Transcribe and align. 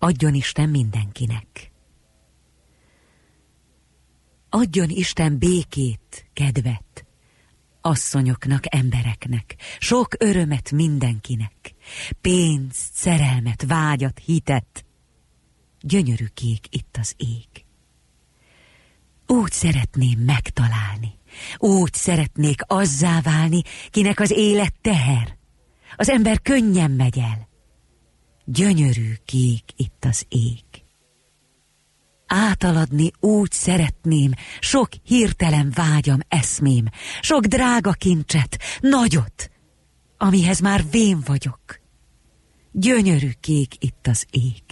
Adjon 0.00 0.34
Isten 0.34 0.68
mindenkinek. 0.68 1.72
Adjon 4.48 4.88
Isten 4.88 5.38
békét, 5.38 6.26
kedvet, 6.32 7.06
asszonyoknak, 7.80 8.74
embereknek, 8.74 9.56
sok 9.78 10.14
örömet 10.18 10.70
mindenkinek, 10.70 11.74
pénzt, 12.20 12.92
szerelmet, 12.92 13.64
vágyat, 13.66 14.20
hitet. 14.24 14.84
Gyönyörű 15.80 16.26
kék 16.34 16.66
itt 16.70 16.96
az 17.00 17.14
ég. 17.16 17.64
Úgy 19.26 19.52
szeretném 19.52 20.18
megtalálni, 20.18 21.18
úgy 21.56 21.94
szeretnék 21.94 22.60
azzá 22.66 23.20
válni, 23.20 23.62
kinek 23.90 24.20
az 24.20 24.30
élet 24.30 24.74
teher. 24.80 25.36
Az 25.96 26.08
ember 26.08 26.42
könnyen 26.42 26.90
megy 26.90 27.18
el. 27.18 27.47
Gyönyörű 28.50 29.12
kék 29.24 29.62
itt 29.76 30.04
az 30.04 30.24
ég. 30.28 30.64
Átaladni 32.26 33.10
úgy 33.20 33.52
szeretném, 33.52 34.30
sok 34.60 34.88
hirtelen 35.02 35.72
vágyam 35.74 36.18
eszmém, 36.28 36.84
sok 37.20 37.44
drága 37.44 37.92
kincset, 37.92 38.58
nagyot, 38.80 39.50
amihez 40.16 40.60
már 40.60 40.84
vén 40.90 41.22
vagyok. 41.26 41.80
Gyönyörű 42.72 43.30
kék 43.40 43.74
itt 43.78 44.06
az 44.06 44.26
ég. 44.30 44.62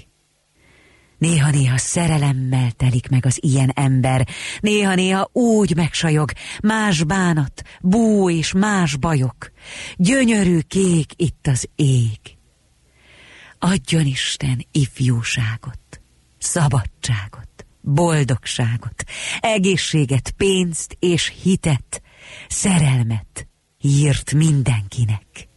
Néha-néha 1.18 1.78
szerelemmel 1.78 2.70
telik 2.70 3.08
meg 3.08 3.26
az 3.26 3.38
ilyen 3.40 3.70
ember, 3.74 4.28
néha-néha 4.60 5.28
úgy 5.32 5.76
megsajog, 5.76 6.30
más 6.62 7.04
bánat, 7.04 7.62
bú 7.80 8.30
és 8.30 8.52
más 8.52 8.96
bajok. 8.96 9.50
Gyönyörű 9.96 10.58
kék 10.58 11.12
itt 11.16 11.46
az 11.46 11.68
ég. 11.74 12.35
Adjon 13.58 14.06
Isten 14.06 14.66
ifjúságot, 14.72 16.00
szabadságot, 16.38 17.66
boldogságot, 17.80 19.04
egészséget, 19.40 20.30
pénzt 20.30 20.96
és 20.98 21.32
hitet, 21.42 22.02
szerelmet, 22.48 23.48
hírt 23.78 24.32
mindenkinek. 24.32 25.48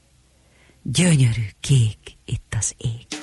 Gyönyörű 0.83 1.47
kék 1.59 2.17
itt 2.25 2.55
az 2.59 2.73
ég. 2.77 3.19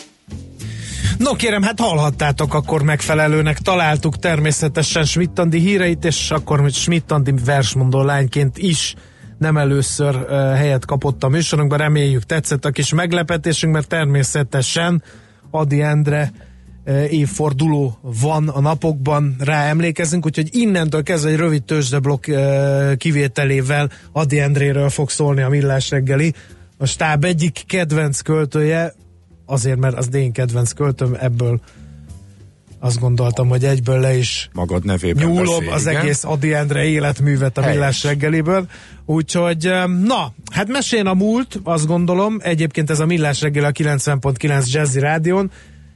No 1.18 1.34
kérem, 1.34 1.62
hát 1.62 1.80
hallhattátok, 1.80 2.54
akkor 2.54 2.82
megfelelőnek 2.82 3.58
találtuk 3.58 4.18
természetesen 4.18 5.04
Schmidt-Andi 5.04 5.58
híreit, 5.58 6.04
és 6.04 6.30
akkor 6.30 6.70
Schmidt-Andi 6.70 7.32
versmondó 7.44 8.02
lányként 8.02 8.58
is 8.58 8.94
nem 9.38 9.56
először 9.56 10.28
helyet 10.56 10.84
kapott 10.84 11.24
a 11.24 11.28
műsorunkban, 11.28 11.78
reméljük 11.78 12.22
tetszett 12.22 12.64
a 12.64 12.70
kis 12.70 12.94
meglepetésünk, 12.94 13.72
mert 13.72 13.88
természetesen 13.88 15.02
Adi 15.50 15.82
Endre 15.82 16.32
évforduló 17.10 17.98
van 18.20 18.48
a 18.48 18.60
napokban, 18.60 19.36
rá 19.38 19.64
emlékezünk, 19.64 20.26
úgyhogy 20.26 20.48
innentől 20.52 21.02
kezdve 21.02 21.30
egy 21.30 21.36
rövid 21.36 21.62
tőzsdeblokk 21.62 22.26
kivételével 22.96 23.90
Adi 24.12 24.40
Endréről 24.40 24.88
fog 24.88 25.10
szólni 25.10 25.42
a 25.42 25.48
millás 25.48 25.90
reggeli. 25.90 26.34
A 26.78 26.86
stáb 26.86 27.24
egyik 27.24 27.62
kedvenc 27.66 28.20
költője, 28.20 28.94
azért, 29.46 29.78
mert 29.78 29.96
az 29.96 30.14
én 30.14 30.32
kedvenc 30.32 30.72
költöm, 30.72 31.16
ebből 31.20 31.60
azt 32.80 33.00
gondoltam, 33.00 33.48
hogy 33.48 33.64
egyből 33.64 34.00
le 34.00 34.16
is 34.16 34.48
magad 34.52 34.84
nevében 34.84 35.26
nyúlom 35.26 35.58
beszél, 35.58 35.72
az 35.72 35.86
igen? 35.86 36.00
egész 36.00 36.24
Adi 36.24 36.52
Endre 36.52 36.84
életművet 36.84 37.58
a 37.58 37.60
Helyes. 37.60 37.76
Millás 37.76 38.04
reggeliből. 38.04 38.66
Úgyhogy, 39.04 39.70
na, 40.04 40.34
hát 40.52 40.68
meséljen 40.68 41.06
a 41.06 41.14
múlt, 41.14 41.60
azt 41.62 41.86
gondolom, 41.86 42.36
egyébként 42.40 42.90
ez 42.90 43.00
a 43.00 43.06
Millás 43.06 43.40
reggel 43.40 43.64
a 43.64 43.70
90.9 43.70 44.72
Jazzy 44.72 44.98
Rádion, 44.98 45.50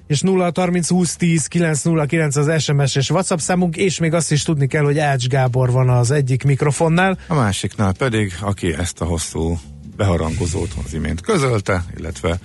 és 0.06 0.20
0 0.20 0.50
30 0.54 0.88
20 0.88 1.16
10 1.16 1.46
909 1.46 2.36
az 2.36 2.62
SMS 2.62 2.96
és 2.96 3.10
WhatsApp 3.10 3.38
számunk, 3.38 3.76
és 3.76 3.98
még 3.98 4.14
azt 4.14 4.32
is 4.32 4.42
tudni 4.42 4.66
kell, 4.66 4.82
hogy 4.82 4.98
Ács 4.98 5.26
Gábor 5.26 5.70
van 5.70 5.88
az 5.88 6.10
egyik 6.10 6.44
mikrofonnál. 6.44 7.18
A 7.28 7.34
másiknál 7.34 7.92
pedig, 7.92 8.32
aki 8.40 8.74
ezt 8.74 9.00
a 9.00 9.04
hosszú 9.04 9.58
beharangozót 9.96 10.74
az 10.84 10.94
imént 10.94 11.20
közölte, 11.20 11.84
illetve 11.96 12.38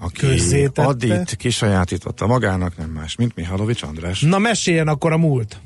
aki 0.00 0.70
Adit 0.74 1.36
kisajátította 1.36 2.26
magának, 2.26 2.76
nem 2.76 2.90
más, 2.90 3.16
mint 3.16 3.34
Mihálovics 3.36 3.82
András. 3.82 4.20
Na 4.20 4.38
meséljen 4.38 4.88
akkor 4.88 5.12
a 5.12 5.16
múlt. 5.16 5.56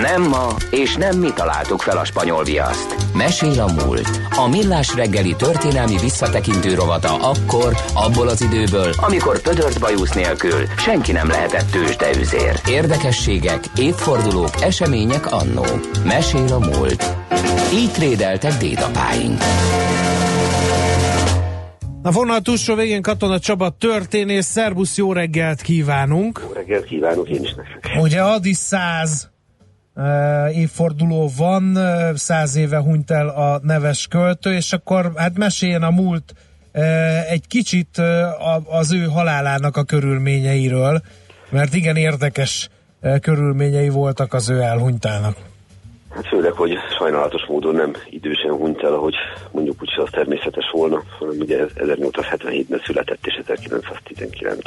Nem 0.00 0.22
ma, 0.22 0.54
és 0.70 0.96
nem 0.96 1.18
mi 1.18 1.32
találtuk 1.34 1.80
fel 1.80 1.98
a 1.98 2.04
spanyol 2.04 2.44
viaszt. 2.44 2.96
Mesél 3.14 3.60
a 3.60 3.72
múlt. 3.72 4.20
A 4.36 4.48
millás 4.48 4.94
reggeli 4.94 5.34
történelmi 5.36 5.98
visszatekintő 5.98 6.74
rovata 6.74 7.14
akkor, 7.14 7.76
abból 7.94 8.28
az 8.28 8.40
időből, 8.40 8.92
amikor 8.96 9.40
pödört 9.40 9.80
bajusz 9.80 10.12
nélkül 10.12 10.66
senki 10.78 11.12
nem 11.12 11.28
lehetett 11.28 11.70
tőzsdeüzér. 11.70 12.60
Érdekességek, 12.68 13.64
évfordulók, 13.76 14.62
események 14.62 15.32
annó. 15.32 15.64
Mesél 16.04 16.52
a 16.52 16.58
múlt. 16.58 17.04
Így 17.72 17.90
trédeltek 17.90 18.56
dédapáink. 18.56 19.42
A 22.08 22.10
vonal 22.10 22.40
túlsó 22.40 22.74
végén 22.74 23.02
Katona 23.02 23.38
Csaba 23.38 23.70
történész, 23.70 24.46
szervusz, 24.46 24.96
jó 24.96 25.12
reggelt 25.12 25.60
kívánunk! 25.60 26.40
Jó 26.42 26.52
reggelt 26.52 26.84
kívánok 26.84 27.28
én 27.28 27.42
is 27.42 27.54
nektek! 27.54 28.02
Ugye 28.02 28.22
Adi 28.22 28.52
100 28.52 29.30
uh, 29.94 30.04
évforduló 30.56 31.30
van, 31.36 31.78
száz 32.14 32.56
éve 32.56 32.78
hunyt 32.78 33.10
el 33.10 33.28
a 33.28 33.60
neves 33.62 34.06
költő, 34.06 34.52
és 34.52 34.72
akkor 34.72 35.12
hát 35.16 35.38
meséljen 35.38 35.82
a 35.82 35.90
múlt 35.90 36.34
egy 37.30 37.46
kicsit 37.46 38.02
az 38.64 38.92
ő 38.92 39.04
halálának 39.04 39.76
a 39.76 39.82
körülményeiről, 39.82 41.00
mert 41.50 41.74
igen 41.74 41.96
érdekes 41.96 42.68
körülményei 43.20 43.88
voltak 43.88 44.32
az 44.34 44.50
ő 44.50 44.60
elhunytának. 44.60 45.36
Hát 46.08 46.26
főleg, 46.26 46.52
hogy 46.52 46.70
sajnálatos 46.98 47.44
módon 47.46 47.74
nem 47.74 47.92
idősen 48.10 48.50
hunyt 48.50 48.82
el, 48.82 48.92
ahogy 48.92 49.14
mondjuk 49.50 49.76
úgy 49.80 49.92
az 49.96 50.08
természetes 50.10 50.70
volna, 50.72 51.02
hanem 51.18 51.36
ugye 51.38 51.66
1877-ben 51.76 52.80
született, 52.84 53.26
és 53.26 53.34
1919. 53.44 54.58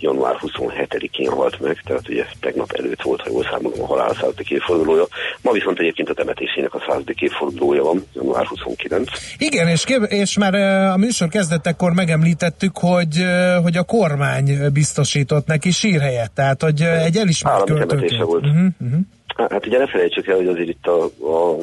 január 0.00 0.36
27-én 0.40 1.30
halt 1.30 1.60
meg, 1.60 1.82
tehát 1.84 2.08
ugye 2.08 2.24
tegnap 2.40 2.72
előtt 2.72 3.02
volt, 3.02 3.20
ha 3.20 3.30
jól 3.30 3.44
számolom 3.50 3.82
a 3.82 3.86
halál 3.86 4.14
századik 4.14 4.50
évfordulója. 4.50 5.06
Ma 5.42 5.52
viszont 5.52 5.78
egyébként 5.78 6.08
a 6.08 6.14
temetésének 6.14 6.74
a 6.74 6.84
századik 6.88 7.20
évfordulója 7.20 7.82
van, 7.82 8.04
január 8.14 8.46
29. 8.46 9.10
Igen, 9.38 9.68
és, 9.68 9.84
kép- 9.84 10.12
és 10.12 10.38
már 10.38 10.54
a 10.90 10.96
műsor 10.96 11.28
kezdetekor 11.28 11.92
megemlítettük, 11.92 12.76
hogy, 12.78 13.24
hogy 13.62 13.76
a 13.76 13.82
kormány 13.82 14.72
biztosított 14.72 15.46
neki 15.46 15.70
sírhelyet, 15.70 16.32
tehát 16.32 16.62
hogy 16.62 16.80
egy 16.80 17.16
elismert 17.16 17.64
költő. 17.64 18.24
volt. 18.24 18.46
Uh-huh, 18.46 18.66
uh-huh. 18.80 19.00
Hát 19.36 19.66
ugye 19.66 19.78
ne 19.78 19.86
felejtsük 19.86 20.26
el, 20.26 20.36
hogy 20.36 20.48
azért 20.48 20.68
itt 20.68 20.86
a, 20.86 21.04
a 21.04 21.56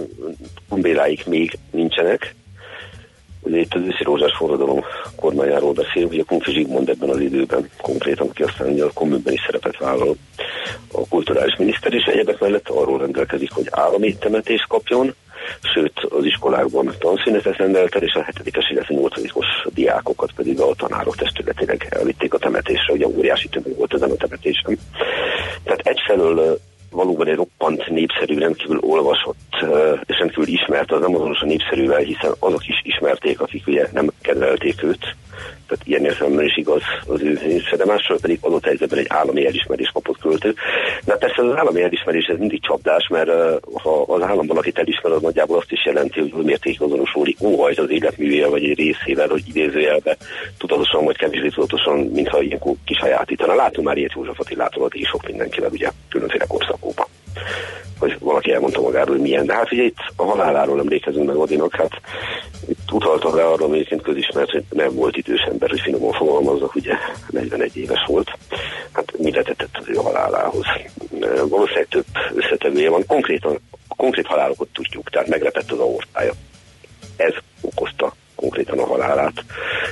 kumbéláik 0.70 1.26
még 1.26 1.58
nincsenek. 1.72 2.36
Ugye 3.42 3.60
itt 3.60 3.74
az 3.74 3.82
őszi 3.82 4.04
rózsás 4.04 4.36
forradalom 4.38 4.84
kormányáról 5.16 5.74
beszélünk, 5.74 6.12
ugye 6.12 6.24
Kunfi 6.24 6.52
Zsigmond 6.52 6.90
ebben 6.90 7.10
az 7.10 7.20
időben 7.20 7.70
konkrétan, 7.82 8.28
aki 8.28 8.44
aztán 8.44 8.72
ugye 8.72 8.84
a 8.84 8.92
kommunben 8.94 9.34
is 9.34 9.42
szerepet 9.46 9.78
vállal 9.78 10.16
a 10.92 11.08
kulturális 11.08 11.56
miniszter, 11.58 11.94
és 11.94 12.04
egyebek 12.04 12.40
mellett 12.40 12.70
arról 12.70 13.00
rendelkezik, 13.00 13.52
hogy 13.52 13.68
állami 13.70 14.16
temetést 14.16 14.68
kapjon, 14.68 15.14
sőt 15.74 16.00
az 16.10 16.26
iskolákban 16.26 16.94
tanszünetet 17.00 17.58
rendelt 17.58 17.96
el, 17.96 18.02
és 18.02 18.14
a 18.14 18.26
7-es, 18.26 18.68
illetve 18.70 18.96
8-os 18.96 19.68
diákokat 19.74 20.32
pedig 20.36 20.60
a 20.60 20.76
tanárok 20.76 21.16
testületileg 21.16 21.88
elvitték 21.90 22.34
a 22.34 22.38
temetésre, 22.38 22.94
ugye 22.94 23.08
óriási 23.08 23.50
tömeg 23.50 23.76
volt 23.76 23.94
ezen 23.94 24.12
a 24.12 24.16
temetésen. 24.16 24.78
Tehát 25.64 25.88
egyfelől 25.88 26.60
valóban 26.92 27.28
egy 27.28 27.36
roppant 27.36 27.90
népszerű, 27.90 28.38
rendkívül 28.38 28.78
olvasott 28.82 29.66
és 30.06 30.18
rendkívül 30.18 30.48
ismert, 30.48 30.92
az 30.92 31.02
nem 31.02 31.16
azonos 31.16 31.40
a 31.40 31.46
népszerűvel, 31.46 32.00
hiszen 32.00 32.32
azok 32.40 32.68
is 32.68 32.82
ismerték, 32.84 33.42
akik 33.42 33.68
ugye 33.68 33.88
nem 33.94 34.10
kedvelték 34.22 34.84
őt, 34.84 35.16
tehát 35.68 35.88
ilyen 35.88 36.06
értelemben 36.06 36.46
is 36.46 36.58
igaz 36.58 36.82
az 37.08 37.22
ő 37.22 37.40
de 37.78 37.86
másról 37.86 38.20
pedig 38.20 38.38
adott 38.42 38.66
helyzetben 38.66 39.00
egy 39.00 39.06
állami 39.10 39.46
elismerés 39.46 39.90
kapott 39.94 40.20
költő. 40.20 40.54
De 41.06 41.16
persze 41.16 41.42
az 41.42 41.56
állami 41.56 41.82
elismerés 41.82 42.26
ez 42.26 42.38
mindig 42.38 42.62
csapdás, 42.62 43.08
mert 43.08 43.30
ha 43.74 44.02
az 44.08 44.22
állam 44.22 44.48
valakit 44.48 44.78
elismer, 44.78 45.12
az 45.12 45.22
nagyjából 45.22 45.58
azt 45.58 45.72
is 45.72 45.86
jelenti, 45.86 46.20
hogy 46.20 46.44
mértékig 46.44 46.82
azonosulik 46.82 47.42
óhajt 47.42 47.80
az 47.80 47.90
életművével 47.90 48.50
vagy 48.50 48.64
egy 48.64 48.78
részével, 48.78 49.28
hogy 49.28 49.48
idézőjelbe 49.48 50.18
tudatosan 50.58 51.06
vagy 51.06 51.18
kevésbé 51.18 51.48
tudatosan, 51.48 52.00
mintha 52.00 52.42
ilyenkor 52.42 52.74
kisajátítana. 52.86 53.56
Látunk 53.56 53.88
már 53.88 53.98
ilyet 53.98 54.14
József 54.16 54.40
Attilától, 54.40 54.90
és 54.94 55.08
sok 55.08 55.28
mindenkivel 55.28 55.70
ugye 55.72 55.90
különféle 56.10 56.46
korszakokban 56.48 57.11
hogy 58.00 58.18
valaki 58.20 58.52
elmondta 58.52 58.82
magáról, 58.82 59.16
hogy 59.16 59.24
milyen. 59.24 59.46
De 59.46 59.54
hát 59.54 59.72
ugye 59.72 59.84
itt 59.84 59.98
a 60.16 60.24
haláláról 60.24 60.80
emlékezünk 60.80 61.28
meg 61.28 61.36
Odinak, 61.36 61.76
hát 61.76 62.02
itt 62.68 62.92
utaltam 62.92 63.36
rá 63.36 63.44
arra, 63.44 63.66
egyébként 63.66 64.02
közismert, 64.02 64.52
hogy 64.52 64.64
nem 64.70 64.94
volt 64.94 65.18
idős 65.18 65.42
ember, 65.42 65.70
hogy 65.70 65.82
finoman 65.82 66.14
fogalmazzak, 66.14 66.76
ugye 66.76 66.94
41 67.30 67.78
éves 67.78 68.06
volt. 68.08 68.32
Hát 68.92 69.14
mi 69.18 69.32
letetett 69.32 69.78
az 69.80 69.88
ő 69.88 69.94
halálához? 69.94 70.66
Valószínűleg 71.50 71.88
több 71.90 72.06
összetevője 72.34 72.90
van. 72.90 73.06
Konkrétan, 73.06 73.60
konkrét 73.88 74.28
halálokat 74.28 74.68
tudjuk, 74.74 75.10
tehát 75.10 75.28
meglepett 75.28 75.72
az 75.72 75.80
aortája. 75.80 76.32
Ez 77.16 77.34
okozta 77.62 78.16
konkrétan 78.36 78.80
a 78.80 78.86
halálát 78.86 79.44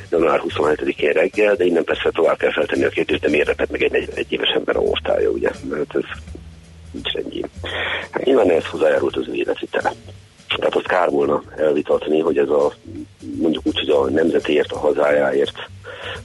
január 0.09 0.41
27-én 0.47 1.11
reggel, 1.11 1.55
de 1.55 1.65
innen 1.65 1.83
persze 1.83 2.09
tovább 2.13 2.37
kell 2.37 2.51
feltenni 2.51 2.83
a 2.83 2.89
kérdést, 2.89 3.21
de 3.21 3.29
miért 3.29 3.47
repett 3.47 3.71
meg 3.71 3.83
egy 3.83 3.91
41 3.91 4.25
éves 4.29 4.49
ember 4.55 4.75
a 4.75 4.79
ortája, 4.79 5.29
ugye? 5.29 5.49
Mert 5.69 5.95
ez 5.95 6.03
nincs 6.91 7.11
rendjén. 7.11 7.49
Hát 8.11 8.23
nyilván 8.23 8.49
ez 8.49 8.65
hozzájárult 8.65 9.15
az 9.15 9.27
ő 9.27 9.33
életvitele. 9.33 9.93
Tehát 10.47 10.75
azt 10.75 10.87
kár 10.87 11.09
volna 11.09 11.43
elvitatni, 11.57 12.19
hogy 12.19 12.37
ez 12.37 12.49
a 12.49 12.73
mondjuk 13.39 13.65
úgy, 13.67 13.79
hogy 13.79 13.89
a 13.89 14.09
nemzetért, 14.09 14.71
a 14.71 14.79
hazájáért, 14.79 15.57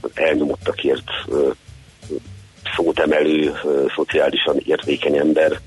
az 0.01 0.11
elnyomottakért 0.15 1.11
szót 2.77 2.99
emelő, 2.99 3.53
szociálisan 3.95 4.57
értékeny 4.65 5.17
ember 5.17 5.61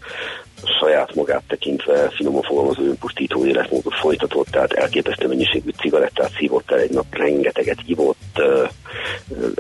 saját 0.80 1.16
magát 1.16 1.44
tekintve 1.48 2.10
finoman 2.10 2.42
fogalmazó 2.42 2.82
önpusztító 2.82 3.46
életmódot 3.46 3.94
folytatott, 3.94 4.48
tehát 4.48 4.74
elképesztő 4.74 5.28
mennyiségű 5.28 5.70
cigarettát 5.70 6.32
szívott 6.38 6.72
el 6.72 6.80
egy 6.80 6.92
nap, 6.92 7.06
rengeteget 7.10 7.80
ivott, 7.86 8.42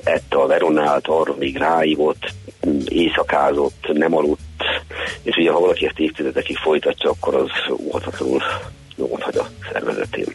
ette 0.04 0.38
a 0.38 0.48
veronát, 0.48 1.08
arra 1.08 1.36
még 1.38 1.58
ráivott, 1.58 2.34
éjszakázott, 2.86 3.88
nem 3.94 4.16
aludt, 4.16 4.40
és 5.28 5.36
ugye 5.36 5.52
ha 5.52 5.60
valaki 5.60 5.86
ezt 5.86 6.00
évtizedekig 6.00 6.58
folytatja, 6.58 7.10
akkor 7.10 7.36
az 7.36 7.50
óhatatlanul 7.86 8.42
nyomot 8.96 9.22
hagy 9.22 9.38
a 9.38 9.48
szervezetén. 9.72 10.26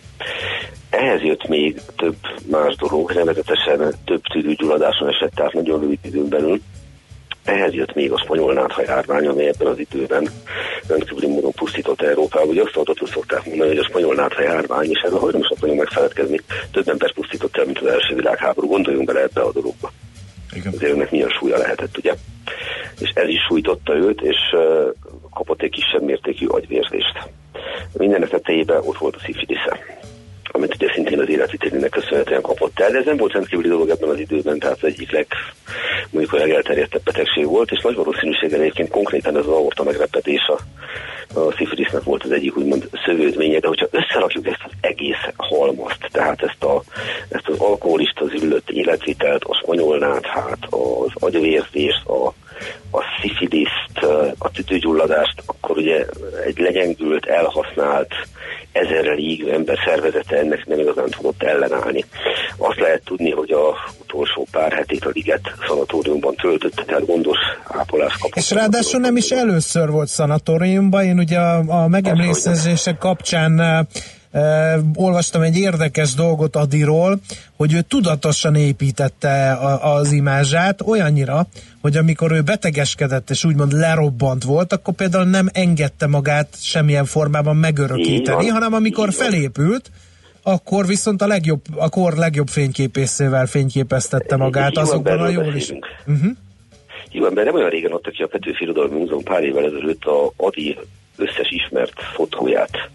Ehhez 0.90 1.20
jött 1.20 1.48
még 1.48 1.80
több 1.96 2.16
más 2.50 2.76
dolog, 2.76 3.12
nevezetesen 3.12 3.94
több 4.04 4.22
tüdőgyulladáson 4.22 5.08
esett, 5.08 5.34
tehát 5.34 5.52
nagyon 5.52 5.80
rövid 5.80 5.98
időn 6.02 6.28
belül, 6.28 6.60
ehhez 7.44 7.72
jött 7.72 7.94
még 7.94 8.12
a 8.12 8.18
spanyol 8.18 8.52
nátha 8.52 8.82
járvány, 8.82 9.26
ami 9.26 9.46
ebben 9.46 9.66
az 9.66 9.78
időben 9.78 10.28
rendkívüli 10.88 11.26
módon 11.26 11.52
pusztított 11.52 12.02
Európában. 12.02 12.48
Ugye 12.48 12.62
azt 12.62 12.76
adatot 12.76 13.10
szokták 13.10 13.46
mondani, 13.46 13.68
hogy 13.68 13.78
a 13.78 13.88
spanyol 13.88 14.14
nátha 14.14 14.42
járvány, 14.42 14.90
és 14.90 15.00
erről 15.00 15.18
hajlamosak 15.18 15.58
vagyunk 15.58 15.78
megfeledkezni, 15.78 16.40
több 16.72 16.88
ember 16.88 17.12
pusztított 17.12 17.56
el, 17.56 17.64
mint 17.64 17.78
az 17.78 17.86
első 17.86 18.14
világháború. 18.14 18.68
Gondoljunk 18.68 19.06
bele 19.06 19.20
ebbe 19.20 19.40
a 19.40 19.52
dologba. 19.52 19.92
Igen. 20.54 20.72
Azért 20.74 20.92
önnek 20.92 21.10
milyen 21.10 21.28
súlya 21.28 21.56
lehetett, 21.56 21.98
ugye? 21.98 22.14
És 23.02 23.10
ez 23.14 23.28
is 23.28 23.40
sújtotta 23.48 23.94
őt, 23.94 24.20
és 24.20 24.36
kapott 25.30 25.62
egy 25.62 25.70
kisebb 25.70 26.02
mértékű 26.02 26.46
agyvérzést. 26.46 27.30
Mindenek 27.92 28.28
tetejében 28.28 28.82
ott 28.84 28.98
volt 28.98 29.16
a 29.16 29.22
szifilisze 29.24 29.78
amit 30.52 30.74
ugye 30.74 30.92
szintén 30.94 31.20
az 31.20 31.28
életvitelének 31.28 31.90
köszönhetően 31.90 32.40
kapott 32.40 32.80
el, 32.80 32.90
de 32.90 32.98
ez 32.98 33.04
nem 33.04 33.16
volt 33.16 33.32
rendkívüli 33.32 33.68
dolog 33.68 33.88
ebben 33.88 34.08
az 34.08 34.18
időben, 34.18 34.58
tehát 34.58 34.76
az 34.76 34.88
egyik 34.88 35.10
leg, 35.10 35.26
mondjuk 36.10 36.34
a 36.34 36.36
legelterjedtebb 36.36 37.02
betegség 37.02 37.46
volt, 37.46 37.70
és 37.70 37.80
nagy 37.82 37.94
valószínűséggel 37.94 38.60
egyébként 38.60 38.90
konkrétan 38.90 39.36
ez 39.36 39.46
az 39.46 39.52
aorta 39.52 39.82
megrepetés 39.82 40.46
a, 40.46 40.58
a 41.40 41.52
szifilisznek 41.52 42.02
volt 42.02 42.24
az 42.24 42.30
egyik 42.30 42.56
úgymond 42.56 42.88
szövődménye, 43.04 43.58
de 43.58 43.68
hogyha 43.68 43.88
összerakjuk 43.90 44.46
ezt 44.46 44.62
az 44.64 44.72
egész 44.80 45.24
halmazt, 45.36 46.08
tehát 46.10 46.42
ezt, 46.42 46.62
a, 46.64 46.82
ezt 47.28 47.48
az 47.48 47.58
alkoholista 47.58 48.26
züllött 48.26 48.70
életvitelt, 48.70 49.44
a 49.44 49.54
spanyolnát, 49.54 50.26
hát 50.26 50.66
az 50.70 51.10
agyvérzést, 51.14 52.06
a, 52.06 52.32
a 52.90 53.02
szifiliszt, 53.20 53.98
a 54.38 54.50
tüdőgyulladást, 54.50 55.42
akkor 55.46 55.76
ugye 55.76 56.06
egy 56.46 56.58
legyengült, 56.58 57.26
elhasznált, 57.26 58.12
ezerrel 58.72 59.18
ígő 59.18 59.52
ember 59.52 59.78
szervezete 59.84 60.36
ennek 60.36 60.66
nem 60.66 60.78
igazán 60.78 61.10
tudott 61.10 61.42
ellenállni. 61.42 62.04
Azt 62.56 62.80
lehet 62.80 63.02
tudni, 63.04 63.30
hogy 63.30 63.50
a 63.50 63.92
utolsó 64.00 64.46
pár 64.50 64.72
hetét 64.72 65.04
a 65.04 65.10
Liget 65.12 65.54
szanatóriumban 65.66 66.34
töltötte, 66.34 66.84
tehát 66.84 67.06
gondos 67.06 67.38
ápolás 67.64 68.12
kapott. 68.12 68.36
És 68.36 68.50
ráadásul 68.50 69.00
nem 69.00 69.16
is 69.16 69.30
először 69.30 69.90
volt 69.90 70.08
szanatóriumban, 70.08 71.04
én 71.04 71.18
ugye 71.18 71.38
a, 71.38 71.82
a 71.82 71.88
megemlékezések 71.88 72.98
kapcsán 72.98 73.86
olvastam 74.94 75.42
egy 75.42 75.56
érdekes 75.56 76.14
dolgot 76.14 76.56
Adiról, 76.56 77.18
hogy 77.56 77.74
ő 77.74 77.80
tudatosan 77.80 78.54
építette 78.54 79.52
a, 79.52 79.94
az 79.94 80.12
imázsát 80.12 80.80
olyannyira, 80.80 81.46
hogy 81.80 81.96
amikor 81.96 82.32
ő 82.32 82.40
betegeskedett 82.40 83.30
és 83.30 83.44
úgymond 83.44 83.72
lerobbant 83.72 84.44
volt, 84.44 84.72
akkor 84.72 84.94
például 84.94 85.24
nem 85.24 85.48
engedte 85.52 86.06
magát 86.06 86.48
semmilyen 86.60 87.04
formában 87.04 87.56
megörökíteni, 87.56 88.46
hanem 88.46 88.72
amikor 88.72 89.12
felépült, 89.12 89.90
akkor 90.42 90.86
viszont 90.86 91.22
a 91.22 91.26
legjobb, 91.26 91.60
a 91.76 91.88
kor 91.88 92.12
legjobb 92.12 92.48
fényképészével 92.48 93.46
fényképeztette 93.46 94.36
magát, 94.36 94.76
azokban 94.76 95.20
a 95.20 95.28
jól 95.28 95.54
is. 95.54 95.70
Uh-huh. 95.70 96.30
Jó 97.10 97.26
ember, 97.26 97.44
nem 97.44 97.54
olyan 97.54 97.70
régen 97.70 97.92
adta 97.92 98.10
ki 98.10 98.22
a 98.22 98.26
Petőfi 98.26 98.62
Irodalmi 98.62 98.98
Múzeum 98.98 99.22
pár 99.22 99.42
évvel 99.42 99.64
ezelőtt 99.64 100.04
a 100.04 100.32
Adi 100.36 100.78
összes 101.16 101.50
ismert 101.50 101.92
fotóját 102.14 102.90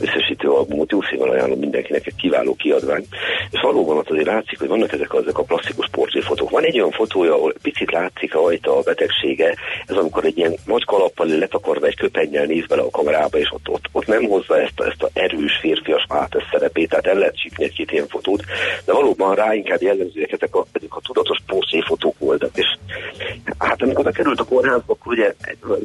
összesítő 0.00 0.48
albumot, 0.48 0.90
jó 0.90 1.02
szívvel 1.02 1.30
ajánlom 1.30 1.58
mindenkinek, 1.58 2.06
egy 2.06 2.14
kiváló 2.16 2.54
kiadvány. 2.54 3.04
És 3.50 3.60
valóban 3.60 3.96
ott 3.96 4.10
azért 4.10 4.26
látszik, 4.26 4.58
hogy 4.58 4.68
vannak 4.68 4.92
ezek, 4.92 5.10
ezek 5.14 5.38
a 5.38 5.42
klasszikus 5.42 5.88
portréfotók. 5.90 6.50
Van 6.50 6.64
egy 6.64 6.78
olyan 6.78 6.90
fotója, 6.90 7.34
ahol 7.34 7.54
picit 7.62 7.90
látszik 7.90 8.34
a 8.34 8.44
ajta 8.44 8.76
a 8.76 8.82
betegsége, 8.82 9.54
ez 9.86 9.96
amikor 9.96 10.24
egy 10.24 10.38
ilyen 10.38 10.54
nagy 10.66 10.84
kalappal 10.84 11.26
letakarva 11.26 11.86
egy 11.86 11.96
köpennyel 11.96 12.44
néz 12.44 12.66
bele 12.66 12.82
a 12.82 12.90
kamerába, 12.90 13.38
és 13.38 13.50
ott, 13.52 13.68
ott, 13.68 13.84
ott 13.92 14.06
nem 14.06 14.24
hozza 14.24 14.60
ezt 14.60 14.80
a, 14.80 14.86
ezt 14.86 15.02
a 15.02 15.10
erős 15.12 15.58
férfias 15.60 16.04
átes 16.08 16.42
szerepét, 16.50 16.88
tehát 16.88 17.06
el 17.06 17.18
lehet 17.18 17.36
csípni 17.36 17.64
egy-két 17.64 17.90
ilyen 17.90 18.08
fotót, 18.08 18.44
de 18.84 18.92
valóban 18.92 19.34
rá 19.34 19.54
inkább 19.54 19.82
jellemzőek 19.82 20.32
ezek 20.32 20.54
a, 20.54 20.64
ezek 20.72 20.96
a 20.96 21.00
tudatos 21.00 21.38
portréfotók 21.46 22.18
voltak. 22.18 22.50
És 22.54 22.66
hát 23.58 23.82
amikor 23.82 24.04
bekerült 24.04 24.40
a 24.40 24.44
kórházba, 24.44 24.92
akkor 24.92 25.12
ugye 25.12 25.34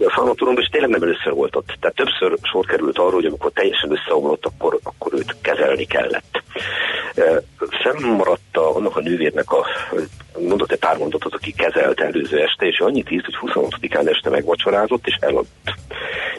a 0.05 0.13
szanatóriumban, 0.15 0.63
és 0.63 0.69
tényleg 0.69 0.89
nem 0.89 1.01
először 1.01 1.33
volt 1.33 1.55
ott. 1.55 1.77
Tehát 1.79 1.95
többször 1.95 2.37
sor 2.41 2.65
került 2.65 2.97
arról, 2.97 3.11
hogy 3.11 3.25
amikor 3.25 3.51
teljesen 3.51 3.89
összeomlott, 4.05 4.45
akkor, 4.45 4.79
akkor 4.83 5.13
őt 5.13 5.35
kezelni 5.41 5.85
kellett. 5.85 6.43
Fennmaradt 7.83 8.57
a, 8.57 8.75
annak 8.75 8.97
a 8.97 9.01
nővérnek 9.01 9.51
a 9.51 9.65
mondott 10.39 10.71
egy 10.71 10.79
pár 10.79 10.97
mondatot, 10.97 11.33
aki 11.33 11.51
kezelte 11.51 12.05
előző 12.05 12.39
este, 12.41 12.65
és 12.65 12.79
annyit 12.79 13.11
írt, 13.11 13.25
hogy 13.25 13.51
26-án 13.51 14.07
este 14.07 14.29
megvacsorázott, 14.29 15.07
és 15.07 15.17
eladt. 15.19 15.47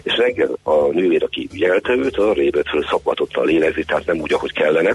És 0.02 0.16
reggel 0.16 0.58
a 0.62 0.86
nővér, 0.86 1.22
aki 1.22 1.48
ügyelte 1.52 1.92
őt, 1.92 2.16
a 2.16 2.32
rébet 2.32 2.68
föl 2.68 2.84
szakvatotta 2.90 3.40
a 3.40 3.44
lélegzi, 3.44 3.84
tehát 3.84 4.06
nem 4.06 4.20
úgy, 4.20 4.32
ahogy 4.32 4.52
kellene. 4.52 4.90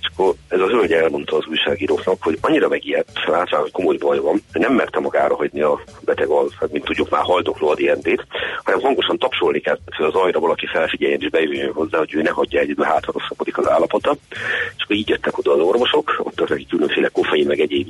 És 0.00 0.10
akkor 0.12 0.34
ez 0.48 0.60
a 0.60 0.66
hölgy 0.66 0.92
elmondta 0.92 1.36
az 1.36 1.46
újságíróknak, 1.46 2.22
hogy 2.22 2.38
annyira 2.40 2.68
megijedt, 2.68 3.24
látván, 3.26 3.60
hogy 3.60 3.70
komoly 3.70 3.96
baj 3.96 4.18
van, 4.18 4.42
hogy 4.52 4.60
nem 4.60 4.74
merte 4.74 5.00
magára 5.00 5.36
hagyni 5.36 5.60
a 5.60 5.80
beteg, 6.00 6.28
az, 6.28 6.50
hát, 6.60 6.72
mint 6.72 6.84
tudjuk 6.84 7.10
már 7.10 7.22
haldokló 7.22 7.68
a 7.68 7.74
DNT-t, 7.74 8.26
hanem 8.64 8.80
hangosan 8.80 9.18
tapsolni 9.18 9.60
kell 9.60 9.78
az 9.98 10.14
ajra 10.14 10.40
valaki 10.40 10.66
felfigyeljen 10.66 11.20
és 11.20 11.30
bejöjjön 11.30 11.72
hozzá, 11.72 11.98
hogy 11.98 12.14
ő 12.14 12.22
ne 12.22 12.30
hagyja 12.30 12.60
egyedül, 12.60 12.84
hátra 12.84 13.12
rosszabbodik 13.12 13.58
az 13.58 13.68
állapota. 13.68 14.16
És 14.76 14.82
akkor 14.84 14.96
így 14.96 15.08
jöttek 15.08 15.38
oda 15.38 15.52
az 15.52 15.60
orvosok, 15.60 16.20
ott 16.22 16.40
az 16.40 16.60
különféle 16.68 17.08
koffein 17.08 17.46
meg 17.46 17.60
egyéb 17.60 17.88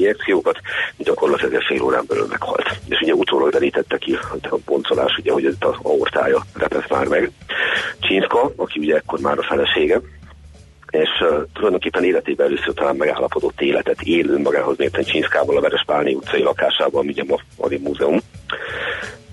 injekciókat, 0.48 0.60
gyakorlatilag 0.96 1.62
fél 1.62 1.82
órán 1.82 2.04
belül 2.08 2.26
meghalt. 2.28 2.78
És 2.88 3.00
ugye 3.00 3.14
utólag 3.14 3.50
derítette 3.50 3.96
ki 3.98 4.18
a 4.42 4.56
boncolás, 4.64 5.16
ugye, 5.18 5.32
hogy 5.32 5.44
itt 5.44 5.64
a 5.64 5.78
aortája 5.82 6.44
repesz 6.54 6.88
már 6.88 7.06
meg. 7.06 7.30
Csinszka, 8.00 8.52
aki 8.56 8.78
ugye 8.78 8.96
ekkor 8.96 9.20
már 9.20 9.38
a 9.38 9.42
felesége, 9.42 10.00
és 10.90 11.08
uh, 11.20 11.42
tulajdonképpen 11.52 12.04
életében 12.04 12.46
először 12.46 12.74
talán 12.74 12.96
megállapodott 12.96 13.60
életet 13.60 14.00
él 14.02 14.28
önmagához 14.28 14.76
mérten 14.76 15.04
Csinszkával 15.04 15.56
a 15.56 15.60
Verespálni 15.60 16.14
utcai 16.14 16.42
lakásában, 16.42 17.06
ugye 17.06 17.24
ma 17.26 17.36
a 17.56 17.78
múzeum, 17.80 18.18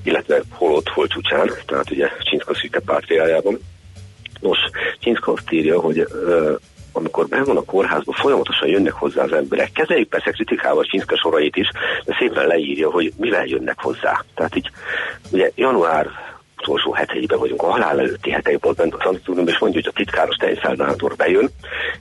illetve 0.03 0.41
holott, 0.49 0.89
hol 0.89 1.07
csúcsán, 1.07 1.51
tehát 1.65 1.91
ugye 1.91 2.09
Csinszka 2.19 2.55
szűke 2.55 2.79
pátriájában. 2.79 3.59
Nos, 4.39 4.57
Csinszka 4.99 5.31
azt 5.31 5.51
írja, 5.51 5.79
hogy 5.79 5.99
uh, 5.99 6.55
amikor 6.95 7.27
ben 7.27 7.43
van 7.43 7.57
a 7.57 7.61
kórházba, 7.61 8.13
folyamatosan 8.13 8.67
jönnek 8.67 8.93
hozzá 8.93 9.23
az 9.23 9.31
emberek. 9.33 9.71
Kezeljük 9.71 10.09
persze 10.09 10.31
kritikával 10.31 10.83
Csinszka 10.83 11.17
sorait 11.17 11.55
is, 11.55 11.71
de 12.05 12.15
szépen 12.19 12.47
leírja, 12.47 12.91
hogy 12.91 13.13
mivel 13.17 13.45
jönnek 13.45 13.79
hozzá. 13.79 14.23
Tehát 14.35 14.55
így 14.55 14.69
ugye 15.31 15.51
január 15.55 16.09
utolsó 16.57 16.93
heteiben 16.93 17.39
vagyunk, 17.39 17.61
a 17.61 17.71
halál 17.71 17.99
előtti 17.99 18.31
hetei 18.31 18.57
volt 18.61 18.77
bent 18.77 18.93
a 18.93 18.97
szanatóriumban, 19.03 19.53
és 19.53 19.59
mondja, 19.59 19.81
hogy 19.83 19.91
a 19.93 19.97
titkáros 19.97 20.35
Steinfeldátor 20.35 21.15
bejön, 21.15 21.49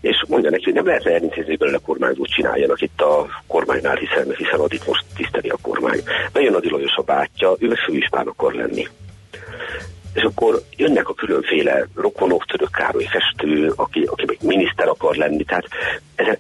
és 0.01 0.25
mondja 0.29 0.51
neki, 0.51 0.65
hogy 0.65 0.73
nem 0.73 0.87
lehetne 0.87 1.15
elintézni 1.15 1.57
belőle 1.57 1.79
kormányzót 1.79 2.29
csináljanak 2.29 2.81
itt 2.81 3.01
a 3.01 3.27
kormánynál, 3.47 3.97
hiszen, 3.97 4.35
hiszen 4.37 4.61
addig 4.61 4.81
most 4.87 5.05
tiszteli 5.17 5.49
a 5.49 5.59
kormány. 5.63 6.01
Bejön 6.33 6.55
a 6.55 6.61
Lajos 6.63 6.97
a 6.97 7.03
bátyja, 7.03 7.55
ő 7.59 7.69
meg 7.69 7.79
főispán 7.79 8.27
akar 8.27 8.53
lenni 8.53 8.87
és 10.15 10.23
akkor 10.23 10.63
jönnek 10.77 11.09
a 11.09 11.15
különféle 11.15 11.87
rokonok, 11.95 12.45
török 12.45 12.71
Károly 12.71 13.05
festő, 13.05 13.73
aki, 13.77 14.03
aki 14.11 14.25
még 14.27 14.39
miniszter 14.43 14.89
akar 14.89 15.17
lenni, 15.17 15.45
tehát 15.45 15.69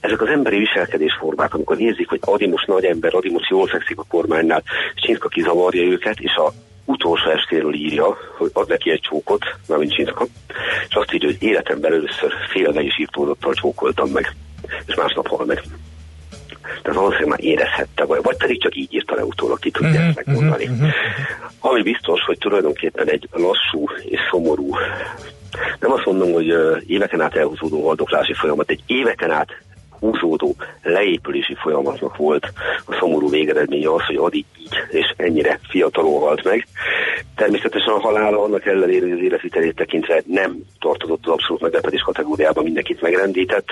ezek, 0.00 0.20
az 0.20 0.28
emberi 0.28 0.56
viselkedésformák, 0.58 1.54
amikor 1.54 1.80
érzik, 1.80 2.08
hogy 2.08 2.20
Adi 2.22 2.46
most 2.46 2.66
nagy 2.66 2.84
ember, 2.84 3.14
Adi 3.14 3.30
most 3.30 3.48
jól 3.48 3.66
fekszik 3.66 3.98
a 3.98 4.04
kormánynál, 4.08 4.62
Csinka 4.94 5.28
kizavarja 5.28 5.82
őket, 5.82 6.18
és 6.18 6.34
a 6.34 6.52
utolsó 6.84 7.30
estéről 7.30 7.74
írja, 7.74 8.16
hogy 8.36 8.50
ad 8.52 8.68
neki 8.68 8.90
egy 8.90 9.00
csókot, 9.00 9.44
mármint 9.68 9.94
Csinka, 9.94 10.26
és 10.88 10.94
azt 10.94 11.12
írja, 11.12 11.28
hogy 11.28 11.42
életemben 11.42 11.92
először 11.92 12.32
félve 12.52 12.82
és 12.82 12.98
írtózattal 12.98 13.54
csókoltam 13.54 14.10
meg, 14.10 14.36
és 14.86 14.94
másnap 14.94 15.28
hal 15.28 15.44
meg. 15.44 15.62
Tehát 16.82 16.98
valószínűleg 16.98 17.28
már 17.28 17.44
érezhette, 17.44 18.04
vagy, 18.04 18.22
vagy 18.22 18.36
pedig 18.36 18.62
csak 18.62 18.76
így 18.76 18.94
írta 18.94 19.14
le 19.14 19.24
utólag, 19.24 19.58
ki 19.58 19.70
tudja 19.70 19.90
uh-huh, 19.90 20.06
ezt 20.06 20.24
megmondani. 20.24 20.64
Uh-huh, 20.64 20.78
uh-huh. 20.78 20.92
Ami 21.58 21.82
biztos, 21.82 22.20
hogy 22.20 22.38
tulajdonképpen 22.38 23.08
egy 23.08 23.28
lassú 23.32 23.86
és 24.04 24.20
szomorú, 24.30 24.70
nem 25.80 25.92
azt 25.92 26.04
mondom, 26.04 26.32
hogy 26.32 26.54
éveken 26.86 27.20
át 27.20 27.36
elhúzódó 27.36 27.86
haldoklási 27.86 28.34
folyamat, 28.34 28.70
egy 28.70 28.82
éveken 28.86 29.30
át 29.30 29.48
húzódó 30.04 30.54
leépülési 30.82 31.54
folyamatnak 31.54 32.16
volt 32.16 32.52
a 32.86 32.96
szomorú 32.98 33.30
végeredménye 33.30 33.92
az, 33.92 34.04
hogy 34.06 34.16
Adi 34.16 34.44
így 34.58 34.74
és 34.90 35.12
ennyire 35.16 35.60
fiatalon 35.68 36.20
halt 36.20 36.44
meg. 36.44 36.66
Természetesen 37.36 37.94
a 37.94 38.00
halála 38.00 38.42
annak 38.42 38.66
ellenére, 38.66 39.00
hogy 39.00 39.12
az 39.12 39.24
életvitelét 39.24 39.76
tekintve 39.76 40.22
nem 40.26 40.56
tartozott 40.80 41.26
az 41.26 41.32
abszolút 41.32 41.62
meglepetés 41.62 42.00
kategóriába, 42.00 42.62
mindenkit 42.62 43.00
megrendített. 43.00 43.68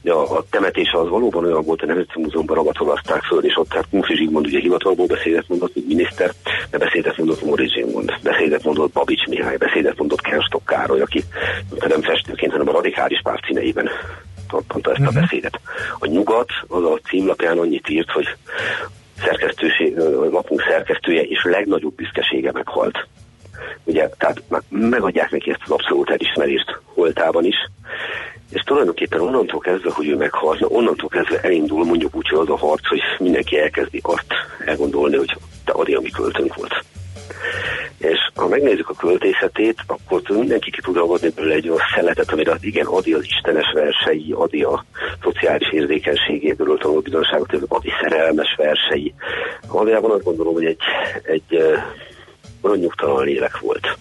De 0.00 0.12
a, 0.12 0.36
a 0.36 0.44
temetése 0.50 0.98
az 0.98 1.08
valóban 1.08 1.44
olyan 1.44 1.64
volt, 1.64 1.78
hogy 1.78 1.88
Nemzeti 1.88 2.20
Múzeumban 2.20 2.56
ragatolazták 2.56 3.22
föl, 3.22 3.44
és 3.44 3.56
ott 3.56 3.68
tehát 3.68 3.88
Kunfi 3.90 4.14
Zsigmond 4.16 4.46
ugye 4.46 4.58
hivatalból 4.58 5.06
beszédet 5.06 5.48
mondott, 5.48 5.74
mint 5.74 5.86
miniszter, 5.86 6.30
de 6.70 6.78
beszédet 6.78 7.16
mondott 7.16 7.44
Móricz 7.44 7.72
Zsigmond, 7.72 8.12
beszédet 8.22 8.64
mondott 8.64 8.92
Babics 8.92 9.26
Mihály, 9.26 9.56
beszédet 9.56 9.98
mondott 9.98 10.20
Kenstok 10.20 10.64
Károly, 10.64 11.00
aki 11.00 11.22
nem 11.88 12.02
festőként, 12.02 12.52
hanem 12.52 12.68
a 12.68 12.72
radikális 12.72 13.20
párt 13.22 13.44
színeiben 13.44 13.88
mondta 14.52 14.90
ezt 14.90 15.00
a 15.00 15.02
uh-huh. 15.02 15.20
beszédet. 15.20 15.60
A 15.98 16.06
nyugat 16.06 16.48
az 16.68 16.84
a 16.84 16.98
címlapján 17.08 17.58
annyit 17.58 17.88
írt, 17.88 18.10
hogy 18.10 18.26
szerkesztőség, 19.18 19.96
lapunk 20.30 20.62
szerkesztője 20.68 21.22
és 21.22 21.42
legnagyobb 21.44 21.94
büszkesége 21.94 22.52
meghalt. 22.52 23.06
Ugye, 23.84 24.08
tehát 24.18 24.42
megadják 24.68 25.30
neki 25.30 25.50
ezt 25.50 25.62
az 25.64 25.70
abszolút 25.70 26.10
elismerést 26.10 26.80
holtában 26.84 27.44
is, 27.44 27.56
és 28.50 28.62
tulajdonképpen 28.62 29.20
onnantól 29.20 29.60
kezdve, 29.60 29.90
hogy 29.92 30.08
ő 30.08 30.16
meghalt, 30.16 30.64
onnantól 30.68 31.08
kezdve 31.08 31.40
elindul 31.40 31.84
mondjuk 31.84 32.16
úgy, 32.16 32.28
hogy 32.28 32.38
az 32.38 32.48
a 32.48 32.66
harc, 32.66 32.88
hogy 32.88 33.00
mindenki 33.18 33.58
elkezdi 33.58 34.00
azt 34.02 34.34
elgondolni, 34.66 35.16
hogy 35.16 35.36
te 35.64 35.72
adi, 35.72 35.94
ami 35.94 36.10
költünk 36.10 36.54
volt 36.54 36.84
és 37.98 38.18
ha 38.34 38.48
megnézzük 38.48 38.88
a 38.88 38.94
költészetét, 38.94 39.76
akkor 39.86 40.22
mindenki 40.28 40.70
ki 40.70 40.80
tud 40.80 40.96
ragadni 40.96 41.28
belőle 41.28 41.54
egy 41.54 41.68
olyan 41.68 41.86
szeletet, 41.94 42.32
amire 42.32 42.56
igen 42.60 42.86
adi 42.86 43.12
az 43.12 43.24
istenes 43.24 43.72
versei, 43.74 44.32
adi 44.36 44.62
a 44.62 44.84
szociális 45.22 45.72
érzékenységéből 45.72 46.78
tanul 46.78 47.00
bizonságot, 47.00 47.52
adi 47.68 47.90
szerelmes 48.00 48.54
versei. 48.56 49.14
Valójában 49.68 50.10
azt 50.10 50.24
gondolom, 50.24 50.52
hogy 50.52 50.64
egy, 50.64 50.80
egy 51.22 51.58
olyan 52.60 52.78
nyugtalan 52.78 53.24
lélek 53.24 53.58
volt, 53.58 53.98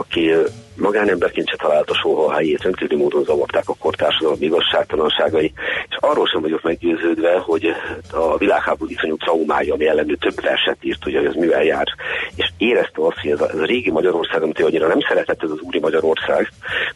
aki 0.00 0.32
magánemberként 0.76 1.48
se 1.48 1.56
találta 1.56 1.94
soha 1.94 2.24
a 2.24 2.32
helyét, 2.32 2.62
rendkívüli 2.62 3.00
módon 3.00 3.24
zavarták 3.24 3.68
a 3.68 3.74
kortársadalom 3.78 4.42
igazságtalanságai, 4.42 5.52
és 5.88 5.96
arról 6.00 6.26
sem 6.26 6.40
vagyok 6.40 6.62
meggyőződve, 6.62 7.38
hogy 7.38 7.66
a 8.12 8.36
világháború 8.36 8.90
iszonyú 8.90 9.16
traumája, 9.16 9.74
ami 9.74 9.86
ellenő 9.88 10.16
több 10.16 10.40
verset 10.40 10.76
írt, 10.80 11.02
hogy 11.02 11.14
az 11.14 11.34
mivel 11.34 11.64
jár, 11.64 11.86
és 12.34 12.50
érezte 12.58 13.06
azt, 13.06 13.18
hogy 13.20 13.30
ez 13.30 13.40
a, 13.40 13.48
ez 13.50 13.58
a 13.58 13.64
régi 13.64 13.90
Magyarország, 13.90 14.42
amit 14.42 14.62
annyira 14.62 14.86
nem 14.86 15.00
szeretett, 15.08 15.42
ez 15.42 15.50
az 15.50 15.60
úri 15.60 15.78
Magyarország, 15.78 16.48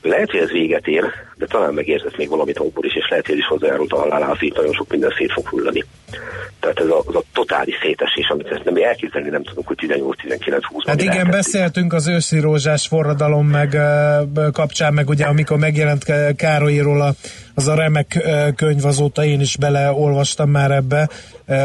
lehet, 0.03 0.31
hogy 0.31 0.41
ez 0.41 0.51
véget 0.51 0.87
ér, 0.87 1.05
de 1.37 1.47
talán 1.47 1.75
megérzett 1.75 2.17
még 2.17 2.29
valamit 2.29 2.59
abból 2.59 2.85
is, 2.85 2.95
és 2.95 3.09
lehet, 3.09 3.27
hogy 3.27 3.39
is 3.39 3.47
hozzájárult 3.47 3.93
a 3.93 3.99
halálához, 3.99 4.43
így 4.43 4.55
nagyon 4.55 4.73
sok 4.73 4.91
minden 4.91 5.15
szét 5.17 5.33
fog 5.33 5.49
hullani. 5.49 5.85
Tehát 6.65 6.81
ez 6.81 6.89
a, 6.89 7.03
az 7.07 7.15
a 7.15 7.23
totális 7.33 7.75
szétesés, 7.83 8.29
amit 8.29 8.47
ezt 8.47 8.65
nem 8.65 8.77
elképzelni 8.77 9.29
nem 9.29 9.43
tudunk, 9.43 9.67
hogy 9.67 9.77
18-19-20 9.81 10.61
Hát 10.87 11.03
igen, 11.03 11.31
beszéltünk 11.31 11.93
az 11.93 12.09
őszi 12.09 12.41
rózsás 12.41 12.87
forradalom 12.87 13.47
meg 13.47 13.77
kapcsán, 14.53 14.95
meg 14.95 15.09
ugye 15.09 15.25
amikor 15.25 15.59
megjelent 15.59 16.05
Károlyról 16.37 17.01
a, 17.01 17.13
az 17.55 17.69
a 17.69 17.75
remek 17.75 18.23
könyv, 18.57 18.85
azóta 18.85 19.25
én 19.25 19.41
is 19.41 19.57
beleolvastam 19.57 20.51
már 20.51 20.71
ebbe, 20.71 21.09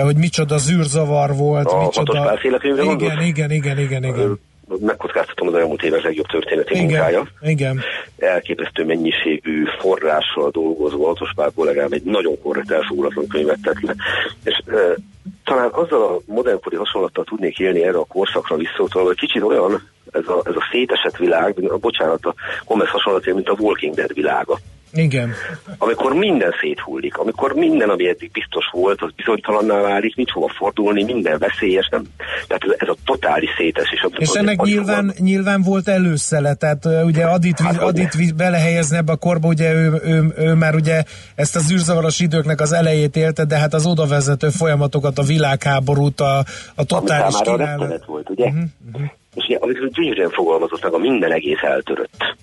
hogy 0.04 0.16
micsoda 0.16 0.58
zűrzavar 0.58 1.36
volt, 1.36 1.72
a 1.72 1.82
micsoda... 1.84 2.40
Igen, 2.44 3.22
igen, 3.22 3.22
igen, 3.22 3.52
igen, 3.52 3.78
igen, 3.78 4.04
igen 4.04 4.40
megkockáztatom 4.80 5.48
az 5.48 5.54
elmúlt 5.54 5.84
évek 5.84 6.04
legjobb 6.04 6.26
történeti 6.26 6.74
igen, 6.74 6.86
munkája. 6.86 7.28
Igen. 7.42 7.80
Elképesztő 8.18 8.86
mennyiségű 8.86 9.64
forrással 9.80 10.50
dolgozó 10.50 11.06
Altos 11.06 11.32
Pál 11.36 11.52
kollégám 11.56 11.92
egy 11.92 12.04
nagyon 12.04 12.42
korrekt 12.42 12.72
elfogulatlan 12.72 13.28
könyvet 13.28 13.60
tett 13.64 13.82
le. 13.82 13.96
És 14.44 14.62
e, 14.68 14.96
talán 15.44 15.70
azzal 15.72 16.04
a 16.04 16.20
modernkori 16.26 16.76
hasonlattal 16.76 17.24
tudnék 17.24 17.60
élni 17.60 17.84
erre 17.84 17.98
a 17.98 18.06
korszakra 18.06 18.56
visszautalva, 18.56 19.08
hogy 19.08 19.18
kicsit 19.18 19.42
olyan 19.42 19.90
ez 20.12 20.28
a, 20.28 20.42
ez 20.46 20.56
a 20.56 20.68
szétesett 20.72 21.18
világ, 21.18 21.64
a, 21.70 21.78
bocsánat, 21.78 22.26
a 22.26 22.34
Gomez 22.66 22.90
hasonlatja, 22.90 23.34
mint 23.34 23.50
a 23.50 23.56
Walking 23.60 23.96
Dead 23.96 24.14
világa. 24.14 24.60
Igen. 24.94 25.34
Amikor 25.78 26.14
minden 26.14 26.54
széthullik, 26.62 27.18
amikor 27.18 27.54
minden, 27.54 27.90
ami 27.90 28.08
eddig 28.08 28.32
biztos 28.32 28.66
volt, 28.72 29.02
az 29.02 29.12
bizonytalanná 29.16 29.82
válik, 29.82 30.16
nincs 30.16 30.32
hova 30.32 30.48
fordulni, 30.58 31.04
minden 31.04 31.38
veszélyes, 31.40 31.88
nem? 31.92 32.04
Tehát 32.48 32.64
ez, 32.64 32.76
ez 32.78 32.88
a 32.88 32.96
totális 33.06 33.50
szétesés. 33.58 34.06
És 34.18 34.30
ennek 34.30 34.62
nyilván, 34.62 35.06
van. 35.06 35.16
nyilván 35.18 35.62
volt 35.62 35.88
előszele, 35.88 36.54
tehát 36.54 36.86
ugye 37.04 37.26
Adit, 37.26 37.60
hát, 37.60 37.82
Adit 37.82 38.36
belehelyezni 38.36 38.98
ebbe 38.98 39.12
a 39.12 39.16
korba, 39.16 39.48
ugye 39.48 39.74
ő, 39.74 40.02
ő, 40.04 40.34
ő, 40.38 40.54
már 40.54 40.76
ugye 40.76 41.04
ezt 41.36 41.56
az 41.56 41.72
űrzavaros 41.72 42.20
időknek 42.20 42.62
az 42.62 42.72
elejét 42.72 43.16
élte, 43.16 43.46
de 43.46 43.58
hát 43.58 43.74
az 43.74 43.86
oda 43.86 44.08
vezető 44.08 44.50
folyamatokat, 44.50 45.18
a 45.18 45.24
világháborút, 45.24 46.20
a, 46.20 46.44
a 46.76 46.84
totális 46.84 47.36
kínálat. 47.44 48.06
volt, 48.06 48.30
ugye? 48.30 48.46
Uh-huh, 48.46 48.64
uh-huh. 48.94 49.10
És 49.36 49.46
ugye, 49.46 49.58
amikor 49.58 49.88
gyönyörűen 49.90 50.30
fogalmazott 50.30 50.84
meg, 50.84 50.94
a 50.94 50.98
minden 50.98 51.32
egész 51.32 51.62
eltörött 51.62 52.38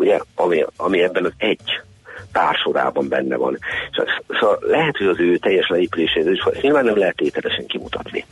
ugye, 0.00 0.18
ami, 0.34 0.64
ami 0.76 1.02
ebben 1.02 1.24
az 1.24 1.32
egy 1.36 1.80
társorában 2.32 3.08
benne 3.08 3.36
van. 3.36 3.58
Szóval 4.40 4.58
lehet, 4.60 4.96
hogy 4.96 5.06
az 5.06 5.18
ő 5.18 5.36
teljes 5.36 5.68
leépülését 5.68 6.26
is 6.26 6.60
nyilván 6.60 6.84
nem 6.84 6.98
lehet 6.98 7.16
tételesen 7.16 7.66
kimutatni. 7.66 8.24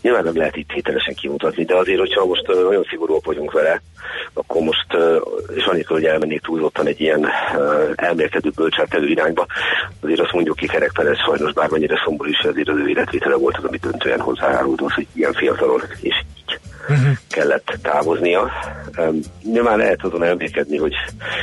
Nyilván 0.00 0.24
nem 0.24 0.36
lehet 0.36 0.56
itt 0.56 0.68
tételesen 0.68 1.14
kimutatni, 1.14 1.64
de 1.64 1.76
azért, 1.76 1.98
hogyha 1.98 2.24
most 2.24 2.46
nagyon 2.46 2.86
szigorúak 2.88 3.24
vagyunk 3.24 3.52
vele, 3.52 3.82
akkor 4.32 4.62
most, 4.62 4.86
és 5.54 5.64
annyit, 5.64 5.86
hogy 5.86 6.04
elmennék 6.04 6.40
túlzottan 6.40 6.86
egy 6.86 7.00
ilyen 7.00 7.26
elmélkedő 7.94 8.50
bölcseltelő 8.54 9.06
irányba, 9.06 9.46
azért 10.00 10.20
azt 10.20 10.32
mondjuk 10.32 10.56
ki 10.56 10.66
Kerek 10.66 10.92
Perez 10.94 11.18
sajnos 11.18 11.52
bármennyire 11.52 12.00
szomorú 12.04 12.30
is, 12.30 12.38
azért 12.38 12.68
az 12.68 12.76
ő 12.76 12.88
életvitele 12.88 13.36
volt 13.36 13.56
az, 13.56 13.64
amit 13.64 13.80
döntően 13.80 14.20
hozzájárult 14.20 14.80
az, 14.80 14.92
hogy 14.92 15.06
ilyen 15.12 15.32
fiatalon 15.32 15.82
és 16.00 16.24
így 16.36 16.58
uh-huh. 16.88 17.16
kellett 17.28 17.78
távoznia. 17.82 18.50
Um, 18.98 19.20
nyilván 19.42 19.78
lehet 19.78 20.02
azon 20.02 20.22
elmékedni, 20.22 20.76
hogy 20.76 20.92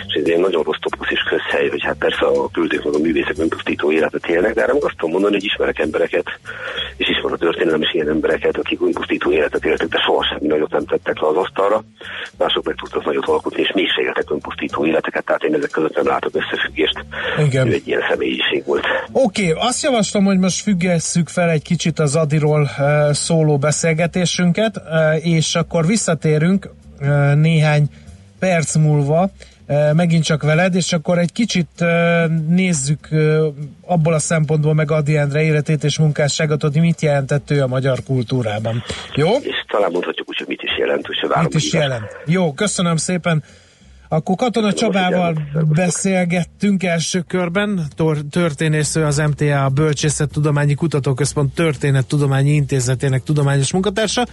és 0.07 0.13
ez 0.13 0.23
egy 0.25 0.39
nagyon 0.39 0.63
rossz 0.63 0.79
toposz 0.81 1.11
és 1.11 1.19
közhely, 1.29 1.69
hogy 1.69 1.83
hát 1.83 1.97
persze 1.97 2.25
a 2.25 2.49
küldők 2.49 2.83
meg 2.83 2.93
a 2.93 2.97
művészek 2.97 3.37
önpusztító 3.37 3.91
életet 3.91 4.27
élnek, 4.27 4.53
de 4.53 4.65
nem 4.65 4.75
azt 4.81 4.95
tudom 4.97 5.11
mondani, 5.11 5.33
hogy 5.33 5.43
ismerek 5.43 5.79
embereket, 5.79 6.25
és 6.97 7.07
ismer 7.09 7.31
a 7.31 7.37
történelem 7.37 7.81
is 7.81 7.93
ilyen 7.93 8.09
embereket, 8.09 8.57
akik 8.57 8.81
önpusztító 8.81 9.31
életet 9.31 9.65
éltek, 9.65 9.87
de 9.87 9.99
soha 10.05 10.25
semmi 10.25 10.47
nagyot 10.47 10.71
nem 10.71 10.85
tettek 10.85 11.19
le 11.19 11.27
az 11.27 11.35
asztalra. 11.35 11.83
Mások 12.37 12.65
meg 12.65 12.75
tudtak 12.75 13.05
nagyot 13.05 13.25
alkotni, 13.25 13.61
és 13.61 13.71
mégsem 13.73 14.03
éltek 14.03 14.31
önpusztító 14.31 14.85
életeket, 14.85 15.25
tehát 15.25 15.43
én 15.43 15.53
ezek 15.53 15.69
között 15.69 15.95
nem 15.95 16.07
látok 16.07 16.31
összefüggést. 16.35 17.05
Igen. 17.47 17.67
Ő 17.67 17.73
egy 17.73 17.87
ilyen 17.87 18.03
személyiség 18.09 18.65
volt. 18.65 18.85
Oké, 19.11 19.51
okay, 19.51 19.67
azt 19.67 19.83
javaslom, 19.83 20.25
hogy 20.25 20.37
most 20.37 20.61
függesszük 20.61 21.27
fel 21.27 21.49
egy 21.49 21.61
kicsit 21.61 21.99
az 21.99 22.15
Adiról 22.15 22.61
uh, 22.61 23.11
szóló 23.11 23.57
beszélgetésünket, 23.57 24.77
uh, 24.77 25.25
és 25.25 25.55
akkor 25.55 25.85
visszatérünk 25.85 26.69
néhány 27.35 27.89
perc 28.39 28.75
múlva 28.75 29.29
megint 29.93 30.23
csak 30.23 30.43
veled, 30.43 30.75
és 30.75 30.93
akkor 30.93 31.17
egy 31.17 31.31
kicsit 31.31 31.85
nézzük 32.47 33.09
abból 33.81 34.13
a 34.13 34.19
szempontból 34.19 34.73
meg 34.73 34.91
Adi 34.91 35.17
Endre 35.17 35.41
életét 35.41 35.83
és 35.83 35.99
munkásságot, 35.99 36.61
hogy 36.61 36.79
mit 36.79 37.01
jelentett 37.01 37.51
ő 37.51 37.61
a 37.61 37.67
magyar 37.67 38.03
kultúrában. 38.03 38.83
Jó? 39.15 39.29
És 39.35 39.65
talán 39.67 39.91
mondhatjuk 39.91 40.29
úgy, 40.29 40.37
hogy 40.37 40.47
mit 40.47 40.61
is 40.63 40.77
jelent, 40.77 41.05
hogy 41.05 41.43
Mit 41.43 41.53
is 41.53 41.73
jelent. 41.73 42.17
Jó, 42.25 42.53
köszönöm 42.53 42.95
szépen. 42.95 43.43
Akkor 44.09 44.35
Katona 44.35 44.73
Csabával 44.73 45.37
beszélgettünk 45.75 46.83
első 46.83 47.19
körben, 47.19 47.81
történésző 48.29 49.03
az 49.03 49.17
MTA 49.17 49.69
Bölcsészettudományi 49.69 50.73
Kutatóközpont 50.73 51.53
Történettudományi 51.53 52.51
Intézetének 52.51 53.23
tudományos 53.23 53.71
munkatársa. 53.71 54.25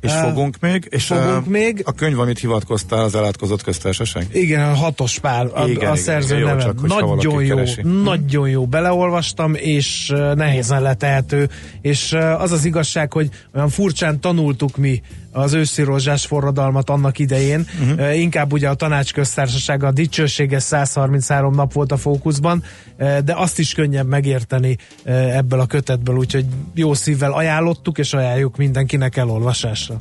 És 0.00 0.12
fogunk 0.12 0.56
még, 0.60 0.86
és 0.90 1.06
fogunk 1.06 1.46
a, 1.46 1.50
még. 1.50 1.82
a 1.84 1.92
könyv, 1.92 2.18
amit 2.18 2.38
hivatkoztál, 2.38 3.04
az 3.04 3.14
elátkozott 3.14 3.62
köztársaság? 3.62 4.26
Igen, 4.32 4.68
a 4.68 4.74
hatos 4.74 5.18
pár, 5.18 5.48
a, 5.54 5.68
igen, 5.68 5.90
a 5.90 5.96
szerző 5.96 6.36
igen, 6.36 6.46
neve. 6.46 6.62
Jó, 6.62 6.66
csak, 6.66 6.86
nagyon 6.86 7.42
jó, 7.42 7.54
keresi. 7.54 7.82
nagyon 7.82 8.48
jó. 8.48 8.66
Beleolvastam, 8.66 9.54
és 9.54 10.12
nehézen 10.34 10.82
letehető, 10.82 11.48
és 11.80 12.12
az 12.38 12.52
az 12.52 12.64
igazság, 12.64 13.12
hogy 13.12 13.28
olyan 13.54 13.68
furcsán 13.68 14.20
tanultuk 14.20 14.76
mi 14.76 15.02
az 15.32 15.52
őszi 15.52 15.82
rozsás 15.82 16.26
forradalmat 16.26 16.90
annak 16.90 17.18
idején. 17.18 17.66
Uh-huh. 17.80 18.18
Inkább 18.18 18.52
ugye 18.52 18.68
a 18.68 18.74
tanácsköztársaság 18.74 19.84
a 19.84 19.90
dicsőséges 19.90 20.62
133 20.62 21.54
nap 21.54 21.72
volt 21.72 21.92
a 21.92 21.96
fókuszban, 21.96 22.62
de 22.96 23.34
azt 23.34 23.58
is 23.58 23.72
könnyebb 23.72 24.06
megérteni 24.06 24.76
ebből 25.04 25.60
a 25.60 25.66
kötetből, 25.66 26.16
úgyhogy 26.16 26.44
jó 26.74 26.94
szívvel 26.94 27.32
ajánlottuk, 27.32 27.98
és 27.98 28.12
ajánljuk 28.12 28.56
mindenkinek 28.56 29.16
elolvasásra. 29.16 29.94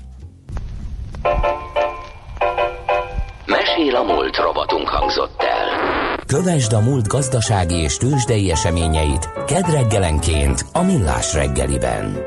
Mesél 3.46 3.96
a 3.96 4.04
múlt 4.04 4.38
robotunk 4.38 4.88
hangzott 4.88 5.42
el. 5.42 6.18
Kövesd 6.26 6.74
a 6.74 6.80
múlt 6.80 7.08
gazdasági 7.08 7.76
és 7.76 7.98
tőzsdei 7.98 8.52
eseményeit 8.52 9.30
kedd 9.46 9.72
reggelenként 9.72 10.66
a 10.72 10.84
Millás 10.84 11.34
reggeliben. 11.34 12.18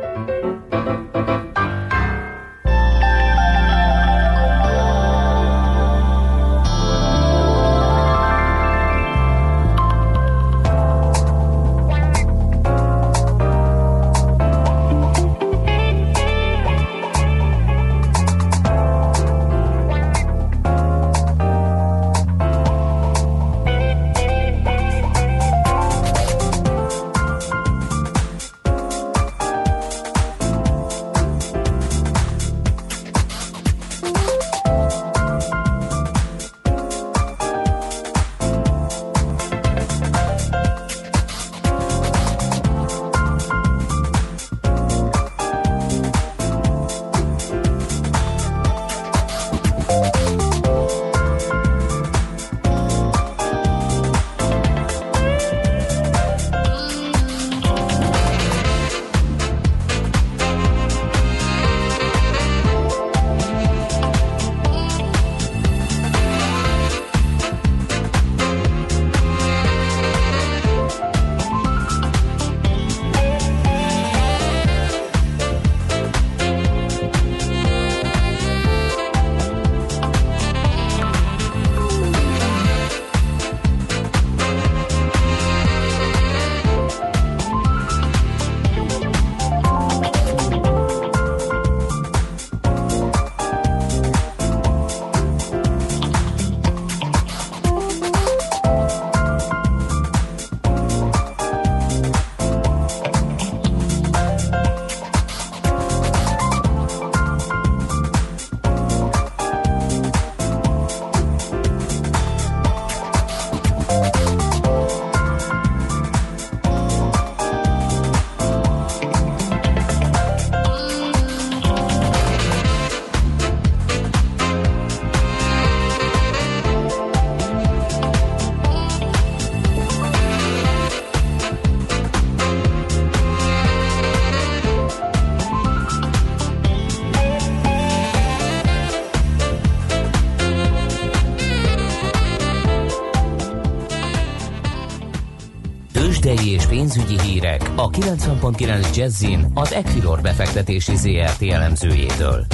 A 147.83 147.91
90.9 147.91 148.97
Jazzin 148.97 149.47
az 149.55 149.73
Equilor 149.73 150.21
befektetési 150.21 150.97
ZRT 150.97 151.43
elemzőjétől. 151.43 152.47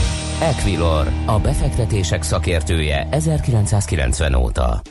Equilor, 0.42 1.06
a 1.26 1.38
befektetések 1.38 2.22
szakértője 2.22 3.08
1990 3.10 4.34
óta. 4.34 4.82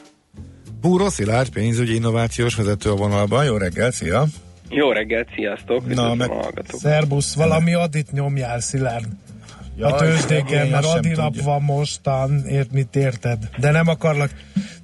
Búró 0.81 1.09
Szilárd, 1.09 1.49
pénzügyi 1.49 1.95
innovációs 1.95 2.55
vezető 2.55 2.91
a 2.91 2.95
vonalban. 2.95 3.45
Jó 3.45 3.57
reggel, 3.57 3.91
szia! 3.91 4.25
Jó 4.69 4.91
reggelt, 4.91 5.27
sziasztok! 5.35 5.93
Na, 5.93 6.15
meg 6.15 6.31
szerbusz, 6.67 7.35
valami 7.35 7.73
adit 7.73 8.11
nyomjál, 8.11 8.59
Szilárd. 8.59 9.07
Jaj, 9.77 9.91
a 9.91 9.95
tőzsdéken, 9.95 10.67
mert 10.67 10.85
adinap 10.85 11.41
van 11.41 11.61
mostan, 11.61 12.45
ért 12.47 12.71
mit 12.71 12.95
érted? 12.95 13.49
De 13.59 13.71
nem 13.71 13.87
akarlak 13.87 14.31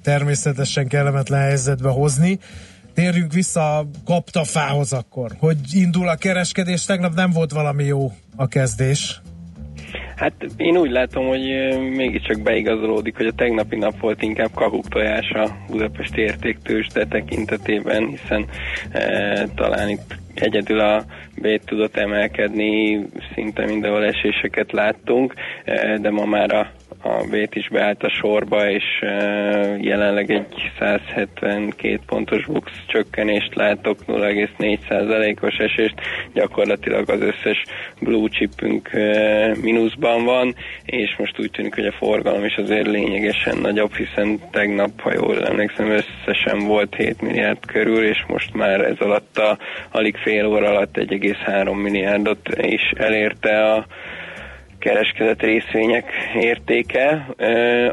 természetesen 0.02 0.88
kellemetlen 0.88 1.40
helyzetbe 1.40 1.88
hozni. 1.88 2.38
Térjünk 2.94 3.32
vissza 3.32 3.78
a 3.78 3.86
kaptafához 4.04 4.92
akkor. 4.92 5.30
Hogy 5.38 5.56
indul 5.72 6.08
a 6.08 6.16
kereskedés? 6.16 6.84
Tegnap 6.84 7.14
nem 7.14 7.30
volt 7.30 7.52
valami 7.52 7.84
jó 7.84 8.12
a 8.36 8.48
kezdés. 8.48 9.20
Hát 10.16 10.32
én 10.56 10.76
úgy 10.76 10.90
látom, 10.90 11.26
hogy 11.26 11.40
mégiscsak 11.96 12.40
beigazolódik, 12.40 13.16
hogy 13.16 13.26
a 13.26 13.32
tegnapi 13.32 13.76
nap 13.76 14.00
volt 14.00 14.22
inkább 14.22 14.50
kahuk 14.54 14.88
tojás 14.88 15.30
a 15.30 15.56
Budapesti 15.70 16.20
értéktősde 16.20 17.06
tekintetében, 17.06 18.06
hiszen 18.06 18.46
e, 18.90 19.48
talán 19.54 19.88
itt 19.88 20.16
egyedül 20.34 20.80
a 20.80 21.04
B 21.34 21.46
tudott 21.64 21.96
emelkedni, 21.96 23.06
szinte 23.34 23.66
mindenhol 23.66 24.04
eséseket 24.04 24.72
láttunk, 24.72 25.34
e, 25.64 25.98
de 25.98 26.10
ma 26.10 26.24
már 26.24 26.54
a 26.54 26.70
a 27.04 27.26
vét 27.30 27.54
is 27.54 27.68
beállt 27.68 28.02
a 28.02 28.10
sorba, 28.10 28.70
és 28.70 28.84
jelenleg 29.80 30.30
egy 30.30 30.70
172 30.78 32.00
pontos 32.06 32.46
bux 32.46 32.72
csökkenést 32.86 33.54
látok, 33.54 33.98
0,4%-os 34.06 35.56
esést, 35.56 35.94
gyakorlatilag 36.32 37.10
az 37.10 37.20
összes 37.20 37.62
blue 38.00 38.28
chipünk 38.28 38.90
mínuszban 39.60 40.24
van, 40.24 40.54
és 40.84 41.16
most 41.18 41.40
úgy 41.40 41.50
tűnik, 41.50 41.74
hogy 41.74 41.86
a 41.86 41.92
forgalom 41.92 42.44
is 42.44 42.56
azért 42.56 42.86
lényegesen 42.86 43.58
nagyobb, 43.58 43.94
hiszen 43.94 44.40
tegnap, 44.50 45.00
ha 45.00 45.12
jól 45.12 45.46
emlékszem, 45.46 45.90
összesen 45.90 46.58
volt 46.66 46.94
7 46.94 47.20
milliárd 47.22 47.66
körül, 47.66 48.04
és 48.04 48.24
most 48.26 48.54
már 48.54 48.80
ez 48.80 48.98
alatt 48.98 49.38
a 49.38 49.58
alig 49.90 50.16
fél 50.16 50.46
óra 50.46 50.68
alatt 50.68 50.96
1,3 50.96 51.82
milliárdot 51.82 52.48
is 52.60 52.92
elérte 52.96 53.72
a 53.72 53.86
kereskedett 54.84 55.42
részvények 55.42 56.12
értéke. 56.34 57.26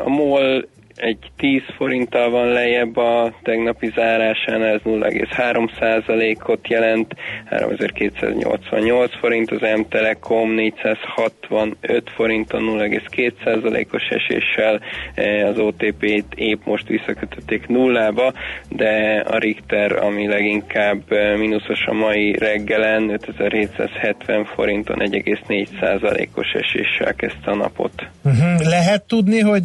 A 0.06 0.10
MOL 0.10 0.68
egy 1.02 1.32
10 1.38 1.62
forinttal 1.76 2.30
van 2.30 2.48
lejjebb 2.48 2.98
a 2.98 3.34
tegnapi 3.44 3.92
zárásán, 3.96 4.64
ez 4.64 4.80
0,3%-ot 4.84 6.68
jelent, 6.68 7.16
3288 7.46 9.18
forint, 9.20 9.52
az 9.52 9.62
M-Telekom 9.78 10.52
465 10.52 12.10
forinton 12.16 12.64
0,2%-os 12.64 14.10
eséssel, 14.10 14.82
e, 15.16 15.48
az 15.48 15.58
OTP-t 15.58 16.34
épp 16.36 16.66
most 16.66 16.88
visszakötötték 16.88 17.68
nullába, 17.68 18.34
de 18.70 19.24
a 19.28 19.38
Richter, 19.38 19.92
ami 19.92 20.28
leginkább 20.28 21.12
e, 21.12 21.38
mínuszos 21.38 21.86
a 21.86 21.94
mai 21.94 22.36
reggelen, 22.38 23.10
5770 23.10 24.46
forinton 24.46 24.98
1,4%-os 25.00 26.52
eséssel 26.54 27.14
kezdte 27.14 27.52
a 27.52 27.56
napot. 27.56 28.08
Uh-huh. 28.24 28.62
Lehet 28.62 29.04
tudni, 29.08 29.40
hogy 29.40 29.64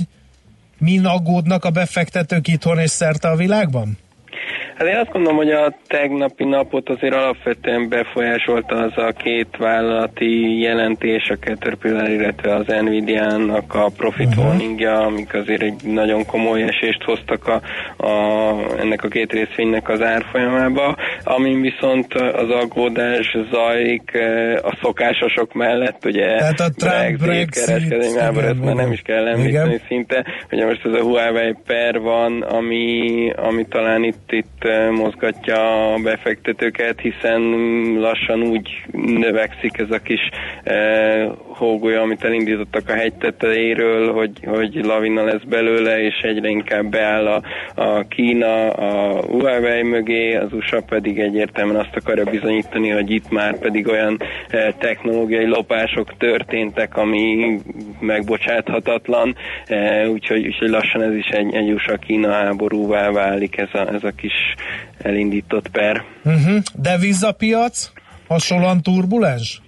min 0.79 1.05
aggódnak 1.05 1.65
a 1.65 1.71
befektetők 1.71 2.49
itthon 2.49 2.79
és 2.79 2.91
szerte 2.91 3.29
a 3.29 3.37
világban? 3.37 3.99
Hát 4.79 4.89
én 4.89 4.97
azt 4.97 5.11
gondolom, 5.11 5.37
hogy 5.37 5.51
a 5.51 5.75
tegnapi 5.87 6.45
napot 6.45 6.89
azért 6.89 7.15
alapvetően 7.15 7.89
befolyásolta 7.89 8.77
az 8.77 8.93
a 8.97 9.13
két 9.13 9.57
vállalati 9.59 10.61
jelentés, 10.61 11.29
a 11.29 11.37
Caterpillar, 11.37 12.09
illetve 12.09 12.55
az 12.55 12.67
Nvidia-nak 12.67 13.75
a 13.75 13.91
profit 13.97 14.27
uh-huh. 14.27 14.45
warningja, 14.45 15.01
amik 15.01 15.35
azért 15.35 15.63
egy 15.63 15.85
nagyon 15.85 16.27
komoly 16.27 16.63
esést 16.63 17.03
hoztak 17.03 17.47
a, 17.47 17.61
a, 18.07 18.11
ennek 18.79 19.05
a 19.05 19.09
két 19.09 19.33
részvénynek 19.33 19.89
az 19.89 20.03
árfolyamába, 20.03 20.97
amin 21.25 21.61
viszont 21.61 22.15
az 22.15 22.51
aggódás 22.51 23.37
zajlik 23.51 24.11
eh, 24.13 24.55
a 24.63 24.79
szokásosok 24.83 25.53
mellett, 25.53 26.05
ugye 26.05 26.37
Tehát 26.37 26.61
a 26.61 26.71
Trump 26.77 27.19
Brexit, 27.19 27.93
ezt 27.93 28.15
már 28.65 28.75
nem 28.75 28.93
is 28.93 29.01
kell 29.01 29.27
említeni 29.27 29.81
szinte, 29.89 30.25
hogy 30.49 30.59
most 30.59 30.85
ez 30.85 30.93
a 30.93 31.03
Huawei 31.03 31.55
per 31.67 32.01
van, 32.01 32.43
ami, 32.43 33.31
ami 33.37 33.67
talán 33.69 34.05
itt, 34.05 34.33
itt 34.33 34.65
mozgatja 34.91 35.93
a 35.93 35.99
befektetőket, 35.99 37.01
hiszen 37.01 37.41
lassan 37.99 38.43
úgy 38.43 38.85
növekszik 38.93 39.79
ez 39.79 39.91
a 39.91 39.99
kis 39.99 40.21
hógolya, 41.57 42.01
amit 42.01 42.25
elindítottak 42.25 42.89
a 42.89 42.93
hegy 42.93 43.15
tetejéről, 43.15 44.13
hogy, 44.13 44.31
hogy 44.45 44.85
lavina 44.85 45.25
lesz 45.25 45.43
belőle, 45.49 46.01
és 46.01 46.15
egyre 46.23 46.49
inkább 46.49 46.91
beáll 46.91 47.27
a, 47.27 47.43
a 47.75 48.07
Kína 48.09 48.71
a 48.71 49.23
Huawei 49.23 49.83
mögé, 49.83 50.35
az 50.35 50.53
USA 50.53 50.81
pedig 50.81 51.19
egyértelműen 51.19 51.81
azt 51.81 51.97
akarja 51.97 52.25
bizonyítani, 52.25 52.89
hogy 52.89 53.11
itt 53.11 53.31
már 53.31 53.59
pedig 53.59 53.89
olyan 53.89 54.19
technológiai 54.79 55.47
lopások 55.47 56.17
történtek, 56.17 56.97
ami 56.97 57.59
megbocsáthatatlan, 58.01 59.37
úgyhogy, 60.13 60.47
úgyhogy 60.47 60.69
lassan 60.69 61.03
ez 61.03 61.15
is 61.15 61.29
egy, 61.29 61.55
egy 61.55 61.73
USA-Kína 61.73 62.33
háborúvá 62.33 63.11
válik 63.11 63.57
ez 63.57 63.69
a, 63.73 63.95
ez 63.95 64.05
a 64.05 64.11
kis 64.17 64.55
elindított 64.99 65.69
per. 65.69 66.05
Uh-huh. 66.25 66.63
Devizapiac 66.75 67.91
hasonlóan 68.29 68.83
turbulens? 68.83 69.61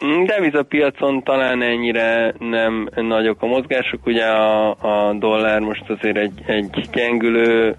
Devizapiacon 0.00 1.22
talán 1.22 1.62
ennyire 1.62 2.34
nem 2.38 2.88
nagyok 2.94 3.42
a 3.42 3.46
mozgások, 3.46 4.06
ugye 4.06 4.24
a, 4.24 4.70
a 4.70 5.12
dollár 5.12 5.60
most 5.60 5.90
azért 5.90 6.16
egy, 6.16 6.42
egy 6.46 6.88
gyengülő 6.92 7.76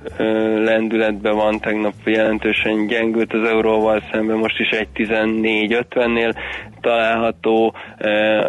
lendületben 0.64 1.36
van, 1.36 1.60
tegnap 1.60 1.94
jelentősen 2.06 2.88
gyengült 2.88 3.34
az 3.34 3.48
euróval 3.48 4.04
szemben, 4.12 4.38
most 4.38 4.60
is 4.60 4.70
egy 4.70 4.88
14-50-nél 4.94 6.36
található, 6.82 7.74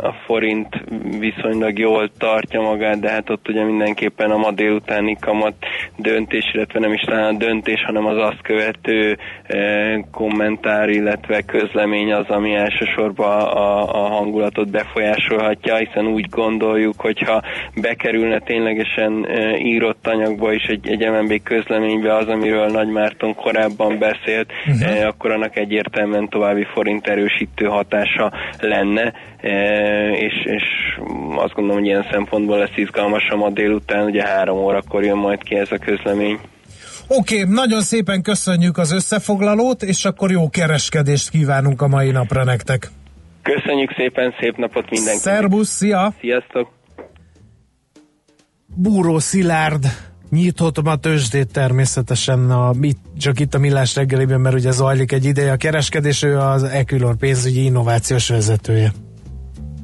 a 0.03 0.13
forint 0.13 0.85
viszonylag 1.19 1.79
jól 1.79 2.11
tartja 2.19 2.61
magát, 2.61 3.01
de 3.01 3.11
hát 3.11 3.31
ott 3.31 3.49
ugye 3.49 3.65
mindenképpen 3.65 4.31
a 4.31 4.37
ma 4.37 4.51
délutáni 4.51 5.17
kamat 5.21 5.55
döntés, 5.97 6.51
illetve 6.53 6.79
nem 6.79 6.93
is 6.93 7.01
talán 7.01 7.35
a 7.35 7.39
döntés, 7.39 7.85
hanem 7.85 8.07
az 8.07 8.17
azt 8.17 8.43
követő 8.43 9.19
kommentár, 10.13 10.89
illetve 10.89 11.43
közlemény 11.43 12.13
az, 12.13 12.29
ami 12.29 12.55
elsősorban 12.55 13.41
a, 13.59 14.05
a 14.05 14.09
hangulatot 14.09 14.71
befolyásolhatja, 14.71 15.77
hiszen 15.77 16.07
úgy 16.07 16.29
gondoljuk, 16.29 17.01
hogyha 17.01 17.43
bekerülne 17.81 18.39
ténylegesen 18.39 19.27
írott 19.59 20.07
anyagba 20.07 20.53
is 20.53 20.65
egy, 20.65 20.89
egy 20.89 21.11
MNB 21.11 21.43
közleménybe 21.43 22.17
az, 22.17 22.27
amiről 22.27 22.67
Nagy 22.67 22.89
Márton 22.89 23.35
korábban 23.35 23.99
beszélt, 23.99 24.53
uh-huh. 24.67 25.07
akkor 25.07 25.31
annak 25.31 25.57
egyértelműen 25.57 26.29
további 26.29 26.67
forint 26.75 27.07
erősítő 27.07 27.67
hatása 27.67 28.33
lenne, 28.61 29.13
és, 30.13 30.35
és 30.45 30.65
azt 31.37 31.55
gondolom, 31.55 31.79
hogy 31.79 31.87
ilyen 31.87 32.07
szempontból 32.11 32.59
lesz 32.59 32.77
izgalmas 32.77 33.29
a 33.29 33.37
ma 33.37 33.51
délután, 33.51 34.05
ugye 34.05 34.23
három 34.23 34.59
órakor 34.59 35.05
jön 35.05 35.17
majd 35.17 35.43
ki 35.43 35.55
ez 35.55 35.73
a 35.73 35.79
közlemény. 35.79 36.39
Oké, 37.11 37.41
okay, 37.41 37.55
nagyon 37.55 37.81
szépen 37.81 38.23
köszönjük 38.23 38.79
az 38.79 38.93
összefoglalót, 38.93 39.83
és 39.83 40.05
akkor 40.05 40.31
jó 40.31 40.51
kereskedést 40.51 41.31
kívánunk 41.31 41.83
a 41.83 41.89
mai 41.89 42.11
napra 42.11 42.45
nektek. 42.45 42.91
Köszönjük 43.55 43.93
szépen, 43.97 44.35
szép 44.41 44.57
napot 44.57 44.91
mindenkinek. 44.91 45.35
Szerbusz, 45.35 45.69
szia! 45.69 46.13
Sziasztok! 46.21 46.69
Búró 48.77 49.19
Szilárd 49.19 49.85
nyitott 50.31 50.83
ma 50.83 50.97
tőzsdét 50.97 51.53
természetesen 51.53 52.51
a, 52.51 52.73
csak 53.19 53.41
itt 53.41 53.55
a 53.55 53.59
Millás 53.59 53.95
reggelében, 53.95 54.41
mert 54.41 54.55
ugye 54.55 54.71
zajlik 54.71 55.13
egy 55.13 55.25
ideje 55.25 55.53
a 55.53 55.57
kereskedés, 55.57 56.23
ő 56.23 56.39
az 56.39 56.63
Equilor 56.63 57.17
pénzügyi 57.17 57.65
innovációs 57.65 58.29
vezetője. 58.29 58.93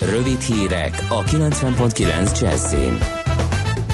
Rövid 0.00 0.40
hírek 0.40 1.06
a 1.08 1.22
90.9 1.24 2.40
Jazzin. 2.40 2.98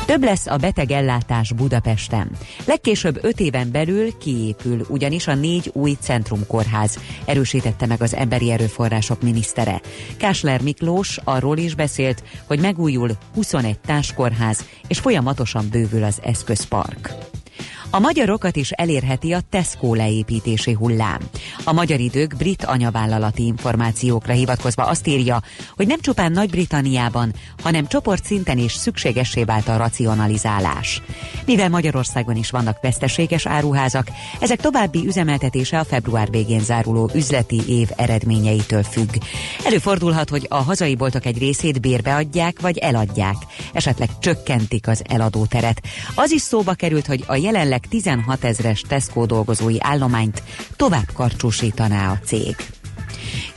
Több 0.06 0.22
lesz 0.22 0.46
a 0.46 0.56
betegellátás 0.56 1.52
Budapesten. 1.52 2.30
Legkésőbb 2.66 3.18
öt 3.22 3.40
éven 3.40 3.70
belül 3.70 4.18
kiépül 4.18 4.86
ugyanis 4.88 5.26
a 5.26 5.34
négy 5.34 5.70
új 5.72 5.96
centrumkórház, 6.00 6.98
erősítette 7.24 7.86
meg 7.86 8.02
az 8.02 8.14
emberi 8.14 8.50
erőforrások 8.50 9.22
minisztere. 9.22 9.80
Kásler 10.16 10.62
Miklós 10.62 11.18
arról 11.24 11.58
is 11.58 11.74
beszélt, 11.74 12.22
hogy 12.46 12.60
megújul 12.60 13.10
21 13.34 13.78
táskorház, 13.78 14.64
és 14.86 14.98
folyamatosan 14.98 15.68
bővül 15.70 16.04
az 16.04 16.20
eszközpark. 16.22 17.14
A 17.94 17.98
magyarokat 17.98 18.56
is 18.56 18.70
elérheti 18.70 19.32
a 19.32 19.40
Tesco 19.50 19.94
leépítési 19.94 20.72
hullám. 20.72 21.18
A 21.64 21.72
magyar 21.72 22.00
idők 22.00 22.36
brit 22.36 22.64
anyavállalati 22.64 23.46
információkra 23.46 24.32
hivatkozva 24.32 24.84
azt 24.84 25.06
írja, 25.06 25.42
hogy 25.76 25.86
nem 25.86 26.00
csupán 26.00 26.32
Nagy-Britanniában, 26.32 27.34
hanem 27.62 27.86
csoportszinten 27.86 28.58
is 28.58 28.72
szükségessé 28.72 29.44
vált 29.44 29.68
a 29.68 29.76
racionalizálás. 29.76 31.02
Mivel 31.46 31.68
Magyarországon 31.68 32.36
is 32.36 32.50
vannak 32.50 32.80
veszteséges 32.80 33.46
áruházak, 33.46 34.06
ezek 34.40 34.60
további 34.60 35.06
üzemeltetése 35.06 35.78
a 35.78 35.84
február 35.84 36.30
végén 36.30 36.60
záruló 36.60 37.10
üzleti 37.14 37.60
év 37.68 37.88
eredményeitől 37.96 38.82
függ. 38.82 39.14
Előfordulhat, 39.64 40.28
hogy 40.28 40.46
a 40.50 40.62
hazai 40.62 40.94
boltok 40.94 41.26
egy 41.26 41.38
részét 41.38 41.80
bérbe 41.80 42.14
adják 42.14 42.60
vagy 42.60 42.78
eladják, 42.78 43.36
esetleg 43.72 44.08
csökkentik 44.18 44.88
az 44.88 45.02
eladóteret. 45.08 45.82
Az 46.14 46.30
is 46.30 46.42
szóba 46.42 46.72
került, 46.72 47.06
hogy 47.06 47.24
a 47.26 47.36
jelenleg 47.36 47.82
16 47.88 48.44
ezres 48.44 48.80
Tesco 48.80 49.26
dolgozói 49.26 49.76
állományt 49.78 50.42
tovább 50.76 51.12
karcsúsítaná 51.12 52.10
a 52.10 52.18
cég. 52.24 52.56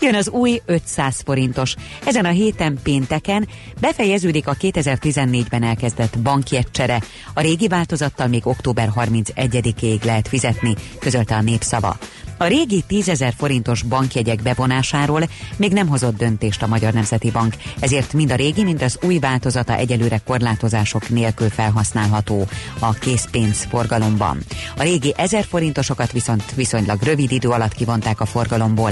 Jön 0.01 0.15
az 0.15 0.29
új 0.29 0.61
500 0.65 1.21
forintos. 1.25 1.75
Ezen 2.05 2.25
a 2.25 2.29
héten 2.29 2.79
pénteken 2.83 3.47
befejeződik 3.79 4.47
a 4.47 4.53
2014-ben 4.53 5.63
elkezdett 5.63 6.19
bankjegycsere. 6.19 7.01
A 7.33 7.41
régi 7.41 7.67
változattal 7.67 8.27
még 8.27 8.47
október 8.47 8.91
31-ig 8.95 10.03
lehet 10.03 10.27
fizetni, 10.27 10.75
közölte 10.99 11.35
a 11.35 11.41
népszava. 11.41 11.97
A 12.39 12.45
régi 12.45 12.83
10.000 12.89 13.33
forintos 13.37 13.81
bankjegyek 13.81 14.41
bevonásáról 14.41 15.29
még 15.55 15.71
nem 15.71 15.87
hozott 15.87 16.17
döntést 16.17 16.63
a 16.63 16.67
Magyar 16.67 16.93
Nemzeti 16.93 17.31
Bank, 17.31 17.55
ezért 17.79 18.13
mind 18.13 18.31
a 18.31 18.35
régi, 18.35 18.63
mind 18.63 18.81
az 18.81 18.99
új 19.01 19.19
változata 19.19 19.75
egyelőre 19.75 20.21
korlátozások 20.25 21.09
nélkül 21.09 21.49
felhasználható 21.49 22.47
a 22.79 22.93
készpénz 22.93 23.67
forgalomban. 23.69 24.37
A 24.77 24.83
régi 24.83 25.13
1000 25.17 25.45
forintosokat 25.45 26.11
viszont 26.11 26.55
viszonylag 26.55 27.01
rövid 27.01 27.31
idő 27.31 27.49
alatt 27.49 27.73
kivonták 27.73 28.21
a 28.21 28.25
forgalomból, 28.25 28.91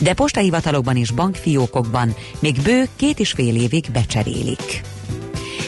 de 0.00 0.14
postahivatalokban 0.24 0.96
és 0.96 1.10
bankfiókokban 1.10 2.14
még 2.38 2.54
bő 2.62 2.88
két 2.96 3.18
és 3.18 3.32
fél 3.32 3.56
évig 3.56 3.84
becserélik. 3.92 4.93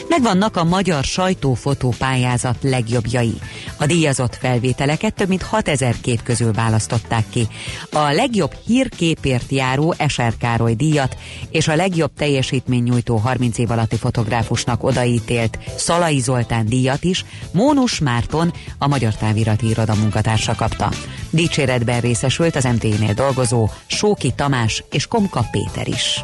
Megvannak 0.09 0.57
a 0.57 0.63
magyar 0.63 1.03
sajtófotó 1.03 1.93
pályázat 1.97 2.57
legjobbjai. 2.61 3.33
A 3.77 3.85
díjazott 3.85 4.35
felvételeket 4.35 5.13
több 5.13 5.27
mint 5.27 5.41
6000 5.41 5.95
kép 6.01 6.23
közül 6.23 6.51
választották 6.53 7.23
ki. 7.29 7.47
A 7.91 8.11
legjobb 8.11 8.53
hírképért 8.65 9.51
járó 9.51 9.93
Eser 9.97 10.33
Károly 10.37 10.73
díjat 10.73 11.17
és 11.49 11.67
a 11.67 11.75
legjobb 11.75 12.11
teljesítménynyújtó 12.17 13.15
30 13.15 13.57
év 13.57 13.71
alatti 13.71 13.95
fotográfusnak 13.95 14.83
odaítélt 14.83 15.57
Szalai 15.77 16.19
Zoltán 16.19 16.65
díjat 16.65 17.03
is 17.03 17.25
Mónus 17.51 17.99
Márton, 17.99 18.53
a 18.77 18.87
Magyar 18.87 19.15
Távirati 19.15 19.69
Iroda 19.69 19.95
munkatársa 19.95 20.55
kapta. 20.55 20.91
Dicséretben 21.29 22.01
részesült 22.01 22.55
az 22.55 22.63
MT-nél 22.63 23.13
dolgozó 23.13 23.69
Sóki 23.85 24.33
Tamás 24.35 24.83
és 24.89 25.07
Komka 25.07 25.45
Péter 25.51 25.87
is. 25.87 26.23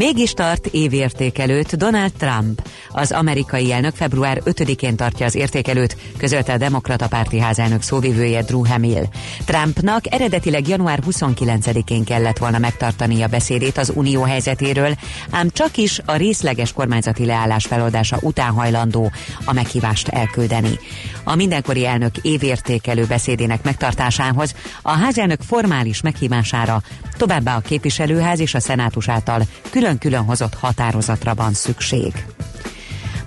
Mégis 0.00 0.32
tart 0.32 0.66
évértékelőt 0.66 1.76
Donald 1.76 2.12
Trump. 2.12 2.68
Az 2.88 3.12
amerikai 3.12 3.72
elnök 3.72 3.94
február 3.94 4.42
5-én 4.44 4.96
tartja 4.96 5.26
az 5.26 5.34
értékelőt, 5.34 5.96
közölte 6.16 6.52
a 6.52 6.56
Demokrata 6.56 7.08
Párti 7.08 7.38
házelnök 7.38 7.82
szóvivője 7.82 8.42
Drew 8.42 8.66
Hamill. 8.66 9.04
Trumpnak 9.44 10.12
eredetileg 10.12 10.68
január 10.68 10.98
29-én 11.10 12.04
kellett 12.04 12.38
volna 12.38 12.58
megtartani 12.58 13.22
a 13.22 13.26
beszédét 13.26 13.78
az 13.78 13.92
unió 13.94 14.22
helyzetéről, 14.22 14.94
ám 15.30 15.50
csak 15.50 15.76
is 15.76 16.00
a 16.04 16.16
részleges 16.16 16.72
kormányzati 16.72 17.24
leállás 17.24 17.66
feloldása 17.66 18.18
után 18.20 18.50
hajlandó 18.50 19.10
a 19.44 19.52
meghívást 19.52 20.08
elküldeni. 20.08 20.78
A 21.24 21.34
mindenkori 21.34 21.86
elnök 21.86 22.16
évértékelő 22.16 23.04
beszédének 23.06 23.62
megtartásához 23.62 24.54
a 24.82 24.90
házelnök 24.90 25.40
formális 25.42 26.00
meghívására 26.00 26.82
továbbá 27.16 27.56
a 27.56 27.60
képviselőház 27.60 28.40
és 28.40 28.54
a 28.54 28.60
szenátus 28.60 29.08
által 29.08 29.42
külön-külön 29.70 30.24
hozott 30.24 30.54
határozatra 30.54 31.34
van 31.34 31.52
szükség. 31.52 32.12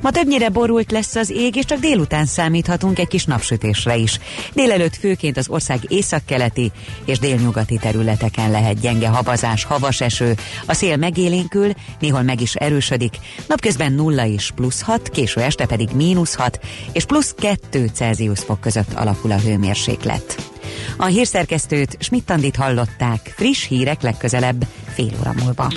Ma 0.03 0.11
többnyire 0.11 0.49
borult 0.49 0.91
lesz 0.91 1.15
az 1.15 1.29
ég, 1.29 1.55
és 1.55 1.65
csak 1.65 1.79
délután 1.79 2.25
számíthatunk 2.25 2.99
egy 2.99 3.07
kis 3.07 3.25
napsütésre 3.25 3.95
is. 3.95 4.19
Délelőtt 4.53 4.95
főként 4.95 5.37
az 5.37 5.49
ország 5.49 5.79
északkeleti 5.87 6.71
és 7.05 7.19
délnyugati 7.19 7.77
területeken 7.77 8.51
lehet 8.51 8.79
gyenge 8.79 9.07
havazás, 9.07 9.63
havas 9.63 10.01
eső. 10.01 10.35
A 10.65 10.73
szél 10.73 10.97
megélénkül, 10.97 11.71
néhol 11.99 12.21
meg 12.21 12.41
is 12.41 12.55
erősödik. 12.55 13.17
Napközben 13.47 13.93
0 13.93 14.27
és 14.27 14.51
plusz 14.55 14.81
6, 14.81 15.09
késő 15.09 15.41
este 15.41 15.65
pedig 15.65 15.89
mínusz 15.95 16.35
6 16.35 16.59
és 16.91 17.05
plusz 17.05 17.35
2 17.37 17.89
Celsius 17.93 18.39
fok 18.39 18.59
között 18.59 18.93
alakul 18.93 19.31
a 19.31 19.39
hőmérséklet. 19.39 20.51
A 20.97 21.05
hírszerkesztőt 21.05 21.97
Schmidt-Tandit 21.99 22.55
hallották. 22.55 23.33
Friss 23.35 23.67
hírek 23.67 24.01
legközelebb 24.01 24.65
fél 24.93 25.11
óra 25.19 25.33
múlva. 25.43 25.71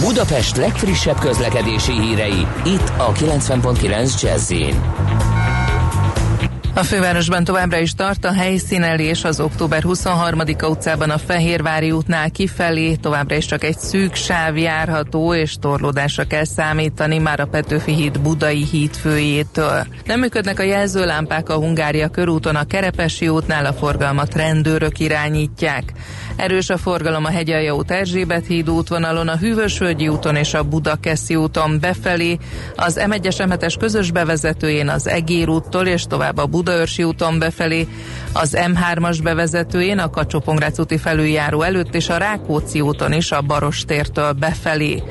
Budapest 0.00 0.56
legfrissebb 0.56 1.18
közlekedési 1.18 1.92
hírei, 1.92 2.46
itt 2.64 2.92
a 2.96 3.12
90.9 3.12 4.22
jazz 4.22 4.52
a 6.74 6.82
fővárosban 6.82 7.44
továbbra 7.44 7.78
is 7.78 7.94
tart 7.94 8.24
a 8.24 8.32
helyszínelés 8.32 9.24
az 9.24 9.40
október 9.40 9.82
23-a 9.86 10.66
utcában 10.66 11.10
a 11.10 11.18
Fehérvári 11.18 11.90
útnál 11.90 12.30
kifelé, 12.30 12.94
továbbra 12.94 13.36
is 13.36 13.46
csak 13.46 13.64
egy 13.64 13.78
szűk 13.78 14.14
sáv 14.14 14.56
járható, 14.56 15.34
és 15.34 15.54
torlódásra 15.60 16.24
kell 16.24 16.44
számítani 16.44 17.18
már 17.18 17.40
a 17.40 17.46
Petőfi 17.46 17.92
híd 17.92 18.20
Budai 18.20 18.64
híd 18.70 18.94
főjétől. 18.94 19.86
Nem 20.04 20.20
működnek 20.20 20.58
a 20.58 20.62
jelzőlámpák 20.62 21.48
a 21.48 21.54
Hungária 21.54 22.08
körúton, 22.08 22.56
a 22.56 22.64
Kerepesi 22.64 23.28
útnál 23.28 23.66
a 23.66 23.72
forgalmat 23.72 24.34
rendőrök 24.34 24.98
irányítják. 24.98 25.92
Erős 26.36 26.70
a 26.70 26.76
forgalom 26.76 27.24
a 27.24 27.30
Hegyalja 27.30 27.74
út 27.74 27.90
Erzsébet 27.90 28.46
híd 28.46 28.70
útvonalon, 28.70 29.28
a 29.28 29.36
Hűvösvölgyi 29.36 30.08
úton 30.08 30.36
és 30.36 30.54
a 30.54 30.62
Budakeszi 30.62 31.36
úton 31.36 31.80
befelé, 31.80 32.38
az 32.76 33.00
M1-es 33.04 33.48
m 33.48 33.78
közös 33.78 34.10
bevezetőjén 34.10 34.88
az 34.88 35.08
Egér 35.08 35.48
úttól 35.48 35.86
és 35.86 36.04
tovább 36.04 36.38
a 36.38 36.46
Budaörsi 36.46 37.02
úton 37.02 37.38
befelé, 37.38 37.88
az 38.32 38.56
M3-as 38.58 39.18
bevezetőjén 39.22 39.98
a 39.98 40.10
kacsó 40.10 40.42
úti 40.76 40.98
felüljáró 40.98 41.62
előtt 41.62 41.94
és 41.94 42.08
a 42.08 42.16
Rákóczi 42.16 42.80
úton 42.80 43.12
is 43.12 43.32
a 43.32 43.40
Barostértől 43.40 44.32
befelé. 44.32 45.02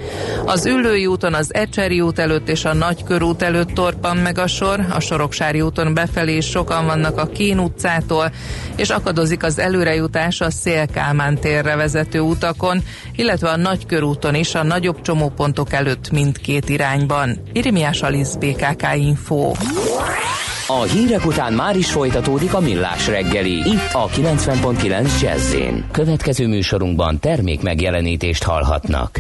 Az 0.46 0.66
Üllői 0.66 1.06
úton 1.06 1.34
az 1.34 1.54
Ecseri 1.54 2.02
út 2.02 2.20
előtt 2.20 2.50
és 2.50 2.66
a 2.66 2.74
Nagykörút 2.74 3.42
előtt 3.42 3.70
torpan 3.70 4.18
meg 4.18 4.38
a 4.38 4.48
sor, 4.48 4.86
a 4.94 5.00
Soroksári 5.00 5.62
úton 5.62 5.94
befelé 5.94 6.40
sokan 6.40 6.86
vannak 6.86 7.18
a 7.18 7.28
Kén 7.28 7.60
utcától, 7.60 8.32
és 8.76 8.90
akadozik 8.90 9.44
az 9.44 9.60
előrejutás 9.60 10.42
a 10.42 10.52
Szélkám 10.52 11.19
Kálmán 11.20 11.40
térre 11.42 11.76
vezető 11.76 12.20
utakon, 12.20 12.84
illetve 13.16 13.50
a 13.50 13.58
Nagykörúton 13.58 14.36
is 14.36 14.56
a 14.56 14.64
nagyobb 14.64 15.02
csomópontok 15.02 15.74
előtt 15.74 16.12
mindkét 16.12 16.70
irányban. 16.70 17.38
Irimiás 17.54 18.02
Alisz 18.02 18.36
BKK 18.36 18.88
Info. 18.96 19.52
A 20.68 20.82
hírek 20.82 21.26
után 21.26 21.54
már 21.54 21.76
is 21.76 21.92
folytatódik 21.92 22.54
a 22.54 22.60
millás 22.60 23.08
reggeli. 23.08 23.58
Itt 23.58 23.94
a 23.94 24.08
90.9 24.08 25.22
jazz 25.22 25.56
Következő 25.92 26.48
műsorunkban 26.48 27.20
termék 27.20 27.62
megjelenítést 27.62 28.44
hallhatnak. 28.44 29.20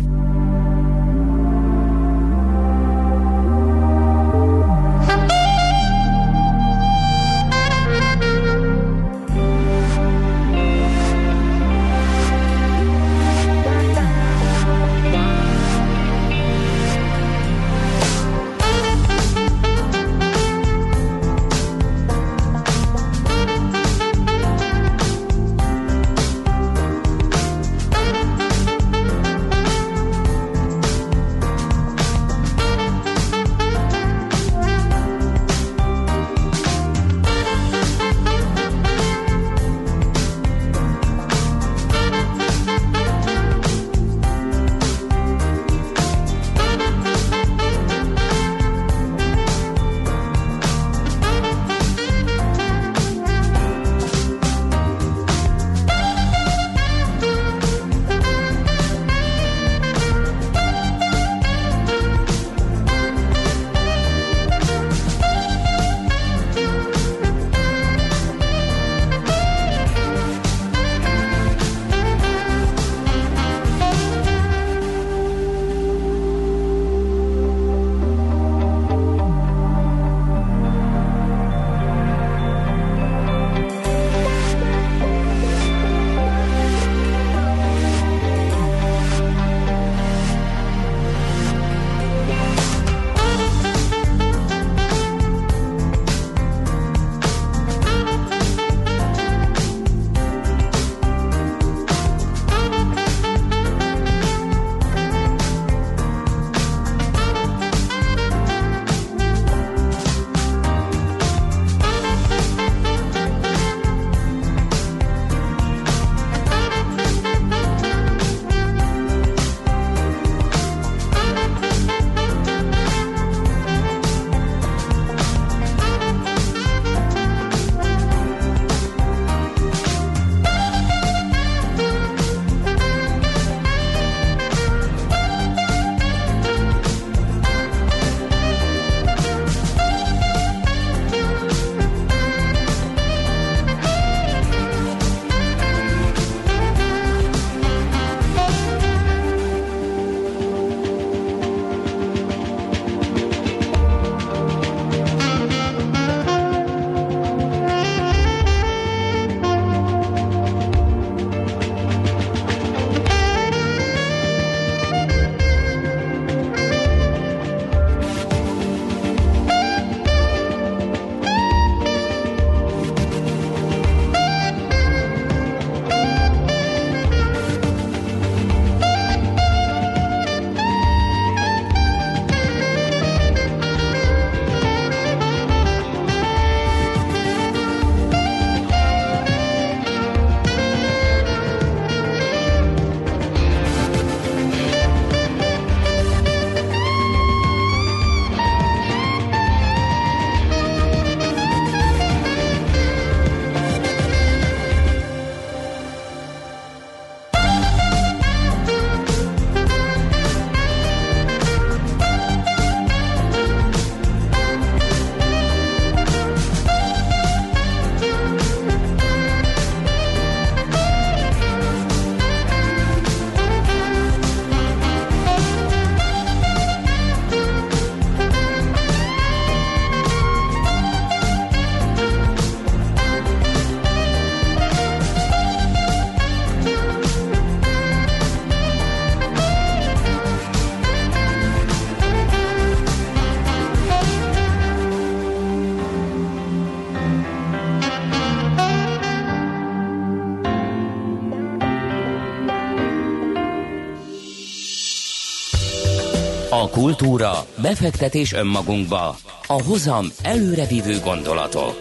A 256.51 256.69
kultúra, 256.69 257.45
befektetés 257.61 258.33
önmagunkba, 258.33 259.15
a 259.47 259.61
hozam 259.63 260.05
előrevívő 260.23 260.99
gondolatok. 260.99 261.75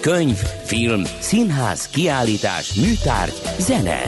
Könyv, 0.00 0.36
film, 0.64 1.02
színház, 1.20 1.88
kiállítás, 1.88 2.74
műtárgy, 2.74 3.40
zene. 3.58 4.00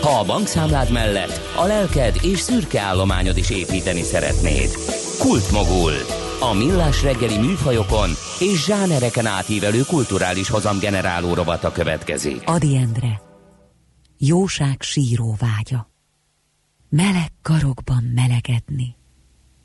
Ha 0.00 0.18
a 0.18 0.24
bankszámlád 0.24 0.90
mellett 0.92 1.40
a 1.56 1.66
lelked 1.66 2.16
és 2.22 2.38
szürke 2.38 2.80
állományod 2.80 3.36
is 3.36 3.50
építeni 3.50 4.02
szeretnéd. 4.02 4.70
Kultmogul. 5.18 5.92
A 6.40 6.54
millás 6.54 7.02
reggeli 7.02 7.38
műfajokon 7.38 8.10
és 8.40 8.64
zsánereken 8.64 9.26
átívelő 9.26 9.82
kulturális 9.82 10.48
hozamgeneráló 10.48 11.34
rovata 11.34 11.72
következik. 11.72 12.42
Adi 12.44 12.76
Endre. 12.76 13.20
Jóság 14.18 14.82
síró 14.82 15.36
vágya. 15.38 15.90
Meleg 16.88 17.32
karokban 17.42 18.12
melegedni 18.14 18.96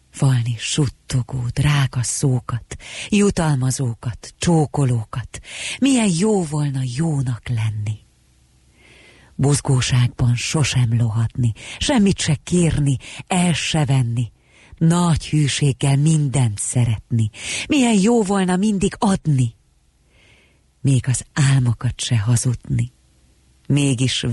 falni 0.09 0.55
suttogó, 0.57 1.45
drága 1.53 2.03
szókat, 2.03 2.75
jutalmazókat, 3.09 4.33
csókolókat. 4.37 5.39
Milyen 5.79 6.11
jó 6.19 6.43
volna 6.43 6.79
jónak 6.95 7.47
lenni. 7.47 7.97
Buzgóságban 9.35 10.35
sosem 10.35 10.97
lohatni, 10.97 11.53
semmit 11.77 12.19
se 12.19 12.35
kérni, 12.43 12.97
el 13.27 13.53
se 13.53 13.85
venni. 13.85 14.31
Nagy 14.77 15.29
hűséggel 15.29 15.95
mindent 15.95 16.57
szeretni. 16.57 17.29
Milyen 17.67 17.99
jó 17.99 18.23
volna 18.23 18.55
mindig 18.55 18.95
adni. 18.97 19.55
Még 20.81 21.07
az 21.07 21.23
álmokat 21.33 21.99
se 22.01 22.17
hazudni 22.17 22.91
mégis 23.69 24.25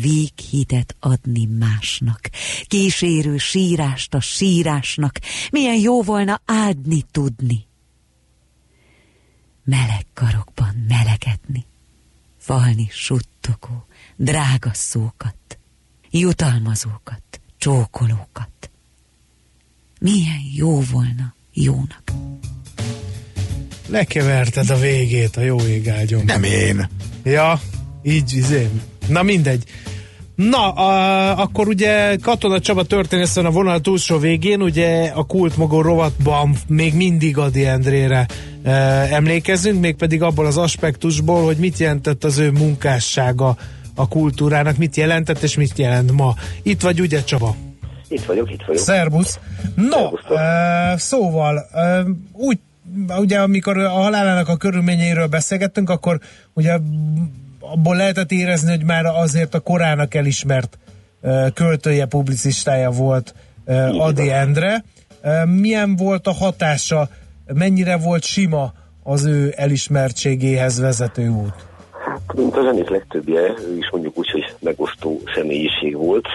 hitet 0.51 0.97
adni 1.01 1.45
másnak. 1.45 2.21
Kísérő 2.67 3.39
sírást 3.39 4.15
a 4.15 4.21
sírásnak, 4.21 5.19
milyen 5.51 5.77
jó 5.77 6.03
volna 6.03 6.41
áldni 6.45 7.05
tudni. 7.11 7.67
Meleg 9.65 10.07
karokban 10.15 10.85
melegedni, 10.89 11.67
falni 12.39 12.89
suttogó, 12.91 13.87
drága 14.17 14.71
szókat, 14.73 15.59
jutalmazókat, 16.11 17.41
csókolókat. 17.59 18.71
Milyen 20.01 20.41
jó 20.55 20.81
volna 20.81 21.35
jónak. 21.53 22.13
Lekeverted 23.89 24.71
a 24.71 24.79
végét 24.79 25.37
a 25.37 25.41
jó 25.41 25.61
ég. 25.61 25.93
Nem 26.25 26.43
én. 26.43 26.89
Ja, 27.23 27.61
így 28.07 28.33
izém. 28.37 28.83
Na 29.09 29.23
mindegy. 29.23 29.65
Na, 30.35 30.71
a, 30.71 31.39
akkor 31.39 31.69
ugye 31.69 32.17
Katona 32.17 32.61
Csaba 32.61 32.85
történészen 32.85 33.45
a 33.45 33.51
vonal 33.51 33.81
túlsó 33.81 34.19
végén, 34.19 34.63
ugye 34.63 35.13
a 35.15 35.25
kultmogó 35.25 35.81
rovatban 35.81 36.55
még 36.69 36.95
mindig 36.95 37.39
Adi 37.39 37.67
Endrére 37.67 38.27
e, 38.63 38.71
emlékezünk, 39.15 39.81
mégpedig 39.81 40.23
abból 40.23 40.47
az 40.47 40.57
aspektusból, 40.57 41.45
hogy 41.45 41.57
mit 41.57 41.79
jelentett 41.79 42.25
az 42.25 42.39
ő 42.39 42.51
munkássága 42.51 43.57
a 43.95 44.09
kultúrának, 44.09 44.77
mit 44.77 44.97
jelentett 44.97 45.43
és 45.43 45.57
mit 45.57 45.79
jelent 45.79 46.13
ma. 46.13 46.35
Itt 46.63 46.81
vagy 46.81 47.01
ugye 47.01 47.25
Csaba? 47.25 47.57
Itt 48.09 48.25
vagyok, 48.25 48.51
itt 48.51 48.63
vagyok. 48.67 48.83
Szerbusz. 48.83 49.39
No, 49.75 50.35
e, 50.37 50.97
szóval 50.99 51.69
e, 51.73 52.05
úgy, 52.33 52.59
ugye 53.19 53.39
amikor 53.39 53.79
a 53.79 53.89
halálának 53.89 54.49
a 54.49 54.57
körülményeiről 54.57 55.27
beszélgettünk, 55.27 55.91
akkor 55.91 56.21
ugye 56.53 56.79
abból 57.73 57.97
lehetett 57.97 58.33
érezni, 58.33 58.71
hogy 58.71 58.85
már 58.85 59.05
azért 59.05 59.55
a 59.55 59.61
korának 59.61 60.15
elismert 60.15 60.79
költője, 61.55 62.07
publicistája 62.07 62.91
volt 62.91 63.35
Adi 63.99 64.31
Endre. 64.31 64.85
Milyen 65.45 65.97
volt 65.97 66.27
a 66.27 66.33
hatása, 66.33 67.09
mennyire 67.55 67.97
volt 67.97 68.25
sima 68.25 68.73
az 69.03 69.25
ő 69.25 69.55
elismertségéhez 69.57 70.79
vezető 70.79 71.29
út? 71.29 71.66
Mint 72.35 72.57
a 72.57 72.63
zenék 72.63 72.89
legtöbbje, 72.89 73.55
ő 73.69 73.77
is 73.77 73.91
mondjuk 73.91 74.19
úgy, 74.19 74.31
hogy 74.31 74.45
megosztó 74.59 75.21
személyiség 75.35 75.97
volt. 75.97 76.27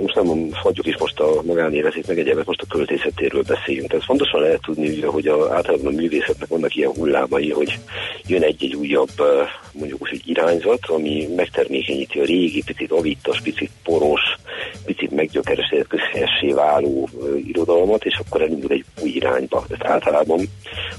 Most 0.00 0.14
nem 0.14 0.48
hagyjuk 0.52 0.86
is 0.86 0.96
most 0.98 1.20
a 1.20 1.42
magánéletét, 1.42 2.06
meg 2.06 2.18
egyébként 2.18 2.46
most 2.46 2.62
a 2.62 2.74
költészetéről 2.74 3.42
beszéljünk. 3.42 3.88
Tehát 3.88 4.04
fontosan 4.04 4.40
lehet 4.40 4.62
tudni, 4.62 5.00
hogy 5.00 5.26
a, 5.26 5.54
általában 5.54 5.86
a 5.86 5.96
művészetnek 5.96 6.48
vannak 6.48 6.76
ilyen 6.76 6.92
hullámai, 6.94 7.50
hogy 7.50 7.78
jön 8.26 8.42
egy-egy 8.42 8.74
újabb 8.74 9.10
mondjuk 9.72 10.02
úgy, 10.02 10.08
hogy 10.08 10.22
irányzat, 10.24 10.86
ami 10.86 11.28
megtermékenyíti 11.36 12.18
a 12.18 12.24
régi, 12.24 12.62
picit 12.66 12.92
avittas, 12.92 13.40
picit 13.40 13.70
poros, 13.82 14.20
picit 14.84 15.10
meggyökeresedett 15.10 15.86
közhelyessé 15.86 16.52
váló 16.52 17.08
irodalmat, 17.46 18.04
és 18.04 18.20
akkor 18.26 18.42
elindul 18.42 18.70
egy 18.70 18.84
új 19.02 19.10
irányba. 19.10 19.64
Ezt 19.68 19.84
általában, 19.84 20.40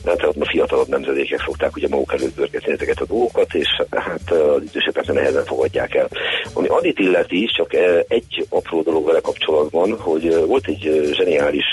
általában 0.05 0.41
a 0.41 0.49
fiatalabb 0.49 0.87
nemzedékek 0.87 1.41
szokták 1.45 1.75
ugye 1.75 1.87
maguk 1.87 2.13
előtt 2.13 2.67
ezeket 2.67 2.99
a 2.99 3.05
dolgokat, 3.05 3.53
és 3.53 3.67
hát 3.99 4.31
az 4.31 4.61
idősebbek 4.61 5.05
nehezen 5.05 5.45
fogadják 5.45 5.95
el. 5.95 6.09
Ami 6.53 6.67
Adit 6.67 6.99
illeti 6.99 7.43
is, 7.43 7.51
csak 7.51 7.73
egy 8.07 8.45
apró 8.49 8.81
dolog 8.81 9.05
vele 9.05 9.19
kapcsolatban, 9.19 9.99
hogy 9.99 10.45
volt 10.45 10.67
egy 10.67 11.11
zseniális 11.13 11.65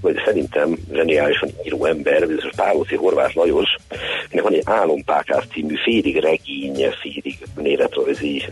vagy 0.00 0.22
szerintem 0.24 0.76
zseniálisan 0.92 1.50
író 1.64 1.84
ember, 1.84 2.26
bizonyos 2.26 2.54
Pálóci 2.56 2.96
Horváth 2.96 3.36
Lajos, 3.36 3.76
akinek 4.24 4.44
van 4.44 4.52
egy 4.52 4.62
Álompákász 4.64 5.44
című 5.52 5.74
félig 5.84 6.16
regény, 6.16 6.86
félig 7.00 7.38
néletrajzi 7.56 8.42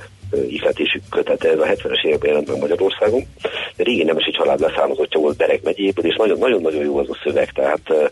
ihletésű 0.48 0.98
kötete, 1.10 1.48
ez 1.48 1.58
a 1.58 1.64
70-es 1.64 2.04
években 2.04 2.28
jelent 2.28 2.48
meg 2.48 2.60
Magyarországon. 2.60 3.22
De 3.76 3.84
régi 3.84 4.04
nemesi 4.04 4.30
család 4.30 4.60
leszármazottja 4.60 5.20
volt 5.20 5.36
Bereg 5.36 5.60
megyéből, 5.64 6.06
és 6.06 6.16
nagyon-nagyon 6.16 6.84
jó 6.84 6.98
az 6.98 7.10
a 7.10 7.18
szöveg, 7.24 7.50
tehát 7.52 8.10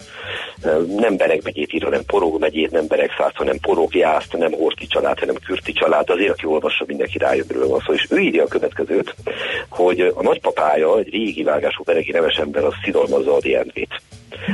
nem 0.97 1.17
Bereg 1.17 1.41
megyét 1.45 1.73
ír, 1.73 1.83
hanem 1.83 2.05
Porog 2.07 2.41
megyét, 2.41 2.71
nem 2.71 2.87
Bereg 2.87 3.11
szárt, 3.19 3.37
hanem 3.37 3.59
Porog 3.61 3.95
Jászt, 3.95 4.37
nem 4.37 4.53
Horti 4.53 4.87
család, 4.87 5.19
hanem 5.19 5.35
Kürti 5.47 5.73
család, 5.73 6.11
azért, 6.11 6.31
aki 6.31 6.47
olvassa, 6.47 6.85
mindenki 6.87 7.19
rájön, 7.19 7.47
van 7.69 7.83
szó. 7.87 7.93
És 7.93 8.07
ő 8.11 8.19
írja 8.19 8.43
a 8.43 8.49
következőt, 8.49 9.15
hogy 9.69 10.01
a 10.01 10.23
nagypapája, 10.23 10.99
egy 10.99 11.11
régi 11.11 11.43
vágású 11.43 11.83
beregi 11.85 12.13
neves 12.13 12.37
ember, 12.37 12.65
az 12.65 12.73
szidalmazza 12.85 13.35
a 13.35 13.41
DNV-t. 13.41 14.01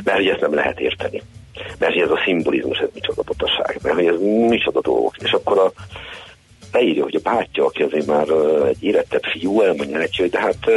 Mert 0.04 0.16
hogy 0.16 0.28
ezt 0.28 0.40
nem 0.40 0.54
lehet 0.54 0.80
érteni. 0.80 1.22
Mert 1.78 1.92
hogy 1.92 2.02
ez 2.02 2.10
a 2.10 2.22
szimbolizmus, 2.24 2.78
ez 2.78 2.88
micsoda 2.94 3.22
potaság, 3.22 3.78
mert 3.82 3.94
hogy 3.94 4.06
ez 4.06 4.20
micsoda 4.48 4.80
dolgok. 4.80 5.14
És 5.18 5.32
akkor 5.32 5.58
a 5.58 5.72
leírja, 6.72 7.02
hogy 7.02 7.14
a 7.14 7.30
bátyja, 7.30 7.64
aki 7.64 7.82
azért 7.82 8.06
már 8.06 8.28
egy 8.68 8.82
érettebb 8.82 9.22
fiú, 9.22 9.60
elmondja 9.60 9.98
neki, 9.98 10.20
hogy 10.20 10.30
de 10.30 10.40
hát 10.40 10.70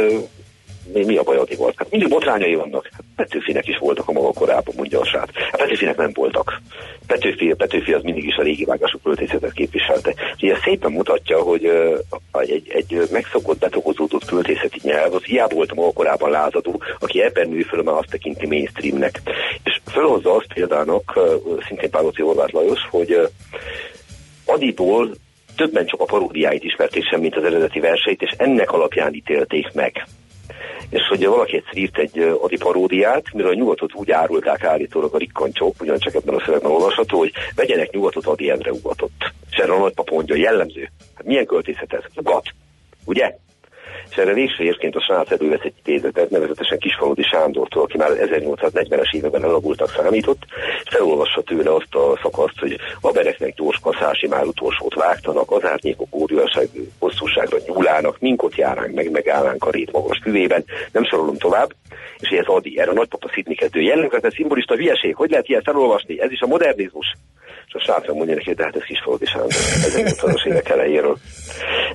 mi, 0.92 1.16
a 1.16 1.22
baj 1.22 1.36
Adival? 1.36 1.72
Hát 1.76 1.90
mindig 1.90 2.08
botrányai 2.08 2.54
vannak. 2.54 2.88
Hát 2.92 3.04
Petőfinek 3.16 3.68
is 3.68 3.78
voltak 3.78 4.08
a 4.08 4.12
maga 4.12 4.32
korában, 4.32 4.74
mondja 4.76 5.00
a 5.00 5.04
srác. 5.04 5.30
Hát 5.34 5.56
Petőfinek 5.56 5.96
nem 5.96 6.10
voltak. 6.14 6.60
Petőfi, 7.06 7.54
Petőfi 7.56 7.92
az 7.92 8.02
mindig 8.02 8.24
is 8.24 8.36
a 8.36 8.42
régi 8.42 8.64
vágású 8.64 8.98
költészetet 9.02 9.52
képviselte. 9.52 10.14
Ugye 10.42 10.56
szépen 10.64 10.92
mutatja, 10.92 11.40
hogy 11.40 11.64
egy, 12.32 12.68
egy 12.68 13.08
megszokott, 13.10 13.58
betogozódott 13.58 14.24
költészeti 14.24 14.80
nyelv, 14.82 15.14
az 15.14 15.22
hiába 15.22 15.54
volt 15.54 15.70
a 15.70 15.74
maga 15.74 15.92
korában 15.92 16.30
lázadó, 16.30 16.82
aki 16.98 17.22
ebben 17.22 17.48
nő 17.48 17.62
föl, 17.62 17.82
már 17.82 17.94
azt 17.94 18.10
tekinti 18.10 18.46
mainstreamnek. 18.46 19.20
És 19.64 19.80
fölhozza 19.90 20.34
azt 20.34 20.52
példának, 20.54 21.18
szintén 21.66 21.90
Pálóci 21.90 22.22
Orvát 22.22 22.52
Lajos, 22.52 22.80
hogy 22.90 23.14
uh, 23.14 23.28
Adiból 24.44 25.10
többen 25.56 25.86
csak 25.86 26.00
a 26.00 26.04
paródiáit 26.04 26.64
ismerték 26.64 27.04
sem, 27.08 27.20
mint 27.20 27.36
az 27.36 27.44
eredeti 27.44 27.80
verseit, 27.80 28.22
és 28.22 28.34
ennek 28.36 28.72
alapján 28.72 29.14
ítélték 29.14 29.72
meg 29.72 30.06
és 30.90 31.06
hogy 31.08 31.26
valaki 31.26 31.56
egyszer 31.56 31.76
írt 31.76 31.98
egy 31.98 32.18
Adi 32.18 32.56
paródiát, 32.56 33.32
miről 33.32 33.50
a 33.50 33.54
nyugatot 33.54 33.94
úgy 33.94 34.10
árulták 34.10 34.64
állítólag 34.64 35.14
a 35.14 35.18
rikkancsók, 35.18 35.74
ugyancsak 35.80 36.14
ebben 36.14 36.34
a 36.34 36.42
szövegben 36.44 36.70
olvasható, 36.70 37.18
hogy 37.18 37.32
vegyenek 37.54 37.90
nyugatot 37.90 38.26
Adi 38.26 38.50
Endre 38.50 38.70
ugatott. 38.70 39.32
És 39.50 39.56
erre 39.56 39.72
a 39.72 39.78
nagypapa 39.78 40.14
mondja, 40.14 40.34
jellemző. 40.34 40.90
Hát 41.14 41.26
milyen 41.26 41.46
költészet 41.46 41.92
ez? 41.92 42.02
Ugat. 42.16 42.48
Ugye? 43.04 43.36
És 44.10 44.16
erre 44.16 44.34
érként 44.58 44.96
a 44.96 45.00
srác 45.00 45.30
elővesz 45.30 45.60
egy 45.62 45.74
idézetet, 45.84 46.30
nevezetesen 46.30 46.78
Kisfaludi 46.78 47.22
Sándortól, 47.22 47.82
aki 47.82 47.96
már 47.96 48.10
1840-es 48.10 49.14
években 49.14 49.44
elavultak 49.44 49.90
számított, 49.90 50.42
felolvassa 50.90 51.42
tőle 51.42 51.74
azt 51.74 51.94
a 51.94 52.18
szakaszt, 52.22 52.58
hogy 52.58 52.76
a 53.00 53.10
bereknek 53.10 53.54
gyors 53.54 53.78
kaszási 53.82 54.26
már 54.26 54.44
utolsót 54.44 54.94
vágtanak, 54.94 55.50
az 55.50 55.64
árnyékok 55.64 56.14
óriáság 56.14 56.68
hosszúságra 56.98 57.58
nyúlának, 57.66 58.20
minkot 58.20 58.56
járánk 58.56 58.94
meg, 58.94 59.10
megállánk 59.10 59.64
a 59.64 59.70
rét 59.70 59.92
magas 59.92 60.20
füvében, 60.22 60.64
nem 60.92 61.04
sorolom 61.04 61.36
tovább, 61.36 61.72
és 62.18 62.28
ez 62.28 62.46
Adi, 62.46 62.78
erre 62.78 62.90
a 62.90 62.94
nagypapa 62.94 63.30
szidni 63.34 63.54
kezdő 63.54 63.80
jellemzett, 63.80 64.32
szimbolista 64.32 64.74
hülyeség, 64.74 65.14
hogy 65.14 65.30
lehet 65.30 65.48
ilyen 65.48 65.62
felolvasni, 65.62 66.20
ez 66.20 66.30
is 66.30 66.40
a 66.40 66.46
modernizmus. 66.46 67.16
A 67.76 67.80
srác 67.80 68.08
mondja 68.08 68.34
neki, 68.34 68.54
de 68.54 68.64
hát 68.64 68.76
ez 68.76 68.82
Kisfaludi 68.82 69.24
Sándor 69.26 69.50
1800-as 69.50 70.46
évek 70.46 70.68
elejéről. 70.68 71.16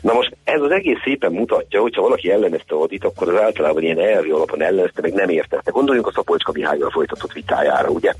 Na 0.01 0.13
most 0.13 0.35
ez 0.43 0.61
az 0.61 0.71
egész 0.71 0.97
szépen 1.03 1.31
mutatja, 1.31 1.81
hogyha 1.81 2.01
valaki 2.01 2.31
ellenezte 2.31 2.75
Adit, 2.75 3.03
akkor 3.03 3.33
az 3.33 3.41
általában 3.41 3.83
ilyen 3.83 3.99
elvi 3.99 4.29
alapon 4.29 4.61
ellenezte, 4.61 5.01
meg 5.01 5.13
nem 5.13 5.29
értette. 5.29 5.71
Gondoljunk 5.71 6.07
a 6.07 6.11
Szapolcska 6.11 6.51
Mihályjal 6.51 6.89
folytatott 6.89 7.31
vitájára, 7.31 7.89
ugye? 7.89 8.13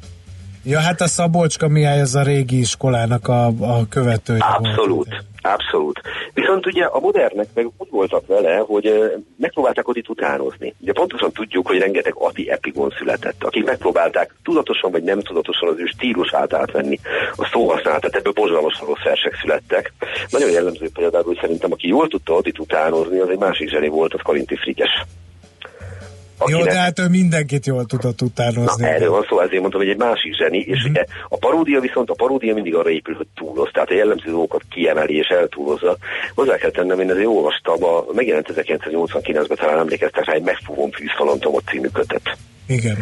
Ja, 0.64 0.80
hát 0.80 1.02
a 1.02 1.08
Szabolcska 1.08 1.68
Mihály 1.68 2.02
az 2.02 2.16
a 2.16 2.24
régi 2.24 2.60
iskolának 2.60 3.28
a, 3.28 3.46
a 3.46 3.88
követője 3.90 4.40
Abszolút. 4.40 5.08
Volt. 5.10 5.24
Abszolút. 5.42 6.02
Viszont 6.34 6.66
ugye 6.66 6.84
a 6.84 7.00
modernek 7.00 7.48
meg 7.54 7.66
úgy 7.78 7.90
voltak 7.90 8.28
vele, 8.28 8.58
hogy 8.58 9.14
megpróbálták 9.38 9.88
Adit 9.88 10.10
utánozni. 10.10 10.76
Ugye 10.80 10.92
pontosan 10.94 11.32
tudjuk, 11.32 11.68
hogy 11.68 11.78
rengeteg 11.78 12.14
Ati 12.16 12.50
epigon 12.50 12.94
született, 12.98 13.44
akik 13.44 13.66
megpróbálták 13.66 14.36
tudatosan 14.44 14.92
vagy 14.92 15.04
nem 15.04 15.22
tudatosan 15.22 15.70
az 15.70 15.80
ő 15.80 15.86
stílusát 15.86 16.54
átvenni, 16.54 17.00
a 17.36 17.50
szóhasználatát, 17.52 18.16
ebből 18.16 18.34
borzalmasan 18.34 18.88
rossz 18.88 19.04
versek 19.04 19.38
születtek. 19.42 19.94
Nagyon 20.30 20.52
jellemző 20.52 20.90
például, 20.94 21.24
hogy 21.24 21.38
szerintem 21.42 21.72
aki 21.72 21.88
jól 21.88 22.08
tudta 22.08 22.36
Adit 22.36 22.60
utánozni, 22.60 23.20
az 23.20 23.30
egy 23.30 23.40
másik 23.40 23.70
zseni 23.70 23.88
volt, 23.88 24.14
az 24.14 24.20
Karinti 24.24 24.56
Frigyes. 24.56 25.06
Akinek... 26.42 26.60
Jó, 26.60 26.66
de 26.66 26.80
hát 26.80 27.00
ő 27.00 27.08
mindenkit 27.08 27.66
jól 27.66 27.86
tudott 27.86 28.22
utánozni. 28.22 28.84
Na, 28.84 28.90
erről 28.90 29.10
van 29.10 29.26
szó, 29.30 29.40
ezért 29.40 29.60
mondtam, 29.60 29.82
hogy 29.82 29.90
egy 29.90 29.98
másik 29.98 30.36
zseni, 30.36 30.58
és 30.58 30.78
uh-huh. 30.78 30.90
ugye 30.90 31.04
a 31.30 31.38
paródia 31.38 31.80
viszont, 31.80 32.10
a 32.10 32.14
paródia 32.14 32.54
mindig 32.54 32.76
arra 32.76 32.90
épül, 32.90 33.16
hogy 33.16 33.28
túloz, 33.36 33.70
tehát 33.74 33.90
a 33.90 33.94
jellemző 33.94 34.30
dolgokat 34.30 34.62
kiemeli 34.70 35.16
és 35.16 35.28
eltúlozza. 35.28 35.98
Hozzá 36.36 36.56
kell 36.56 36.72
tennem, 36.72 37.00
én 37.00 37.10
ezért 37.10 37.28
olvastam, 37.28 37.84
a, 37.84 38.06
megjelent 38.14 38.54
1989-ben 38.56 39.58
talán 39.58 39.78
emlékeztek 39.78 40.26
rá 40.26 40.34
egy 40.34 40.44
Megfúvom 40.44 40.92
fűzfalontomot 40.92 41.64
című 41.68 41.88
kötet. 41.88 42.38
Igen 42.68 42.98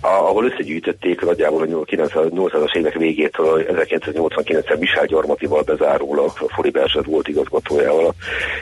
ahol 0.00 0.44
összegyűjtötték 0.44 1.20
nagyjából 1.20 1.62
a 1.62 1.66
1980-as 1.66 2.76
évek 2.76 2.94
végétől 2.94 3.64
1989-ben 3.68 4.78
Michel 4.78 5.06
Gyarmatival 5.06 5.62
bezárólag, 5.62 6.30
a 6.38 6.52
Fori 6.54 6.70
Berzsed 6.70 7.06
volt 7.06 7.28
igazgatójával. 7.28 8.14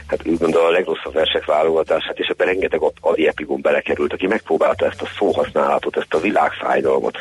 Hát 0.07 0.27
úgymond 0.27 0.55
a 0.55 0.71
legrosszabb 0.71 1.13
versek 1.13 1.45
válogatását, 1.45 2.19
és 2.19 2.27
ebben 2.27 2.47
rengeteg 2.47 2.81
Adi 3.01 3.27
Epigon 3.27 3.61
belekerült, 3.61 4.13
aki 4.13 4.27
megpróbálta 4.27 4.87
ezt 4.87 5.03
a 5.03 5.09
szóhasználatot, 5.19 5.97
ezt 5.97 6.15
a 6.15 6.21
világfájdalmat, 6.21 7.19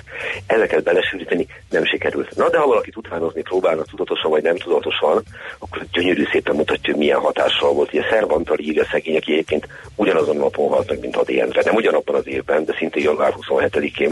ezeket 0.47 0.83
belesűríteni, 0.83 1.47
nem 1.69 1.85
sikerült. 1.85 2.35
Na 2.35 2.49
de 2.49 2.57
ha 2.57 2.67
valakit 2.67 2.97
utánozni 2.97 3.41
próbálna 3.41 3.81
tudatosan 3.83 4.31
vagy 4.31 4.43
nem 4.43 4.55
tudatosan, 4.55 5.23
akkor 5.59 5.85
gyönyörű 5.91 6.23
szépen 6.31 6.55
mutatja, 6.55 6.95
milyen 6.97 7.19
hatással 7.19 7.73
volt. 7.73 7.93
Ugye 7.93 8.03
Szervantal 8.09 8.59
írja 8.59 8.85
szegény, 8.91 9.15
aki 9.15 9.31
egyébként 9.31 9.67
ugyanazon 9.95 10.37
a 10.37 10.39
napon 10.39 10.69
halt 10.69 10.89
meg, 10.89 10.99
mint 10.99 11.15
Adi 11.15 11.41
Endre. 11.41 11.61
Nem 11.65 11.75
ugyanabban 11.75 12.15
az 12.15 12.27
évben, 12.27 12.65
de 12.65 12.75
szintén 12.77 13.03
január 13.03 13.33
27-én 13.37 14.06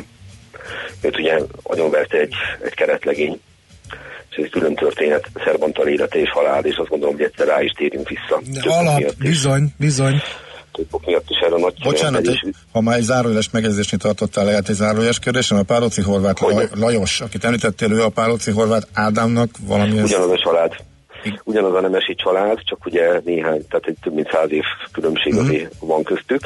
őt 1.01 1.18
ugye 1.18 1.39
agyonverte 1.63 2.18
egy, 2.18 2.34
egy 2.61 2.74
keretlegény, 2.74 3.39
és 4.30 4.43
ez 4.43 4.49
külön 4.49 4.76
történet, 4.76 5.30
Szerbantal 5.45 5.88
élete 5.88 6.20
és 6.20 6.30
halál, 6.30 6.66
és 6.66 6.76
azt 6.76 6.89
gondolom, 6.89 7.16
hogy 7.16 7.24
egyszer 7.24 7.47
rá 7.47 7.61
is 7.61 7.72
térjünk 7.72 8.09
vissza. 8.09 8.41
De 8.63 8.70
alap, 8.70 9.13
bizony, 9.18 9.74
bizony. 9.78 10.22
Többok 10.72 11.05
miatt 11.05 11.30
is 11.30 11.38
erre 11.38 11.57
nagy 11.57 11.74
Bocsánat, 11.84 12.28
egy, 12.28 12.55
ha 12.72 12.82
már 12.82 12.97
egy 12.97 13.03
zárójeles 13.03 13.49
megjegyzésnél 13.49 13.99
tartottál, 13.99 14.45
lehet 14.45 14.70
egy 14.70 14.76
zárójeles 14.76 15.20
kérdésem. 15.20 15.57
A 15.57 15.63
Pálóci 15.63 16.01
Horváth 16.01 16.41
Laj, 16.41 16.68
Lajos, 16.74 17.22
akit 17.22 17.43
említettél, 17.43 17.91
ő 17.91 18.03
a 18.03 18.09
Pálóci 18.09 18.51
Horváth 18.51 18.88
Ádámnak 18.93 19.49
valami... 19.61 20.01
Ugyanaz 20.01 20.30
a 20.30 20.38
család 20.38 20.76
ugyanaz 21.43 21.73
a 21.73 21.82
nemesi 21.82 22.15
család, 22.15 22.57
csak 22.63 22.86
ugye 22.86 23.21
néhány, 23.23 23.67
tehát 23.67 23.86
egy 23.86 23.97
több 24.01 24.13
mint 24.13 24.30
száz 24.32 24.51
év 24.51 24.63
különbség 24.91 25.34
uh-huh. 25.34 25.47
azért 25.47 25.73
van 25.80 26.03
köztük. 26.03 26.41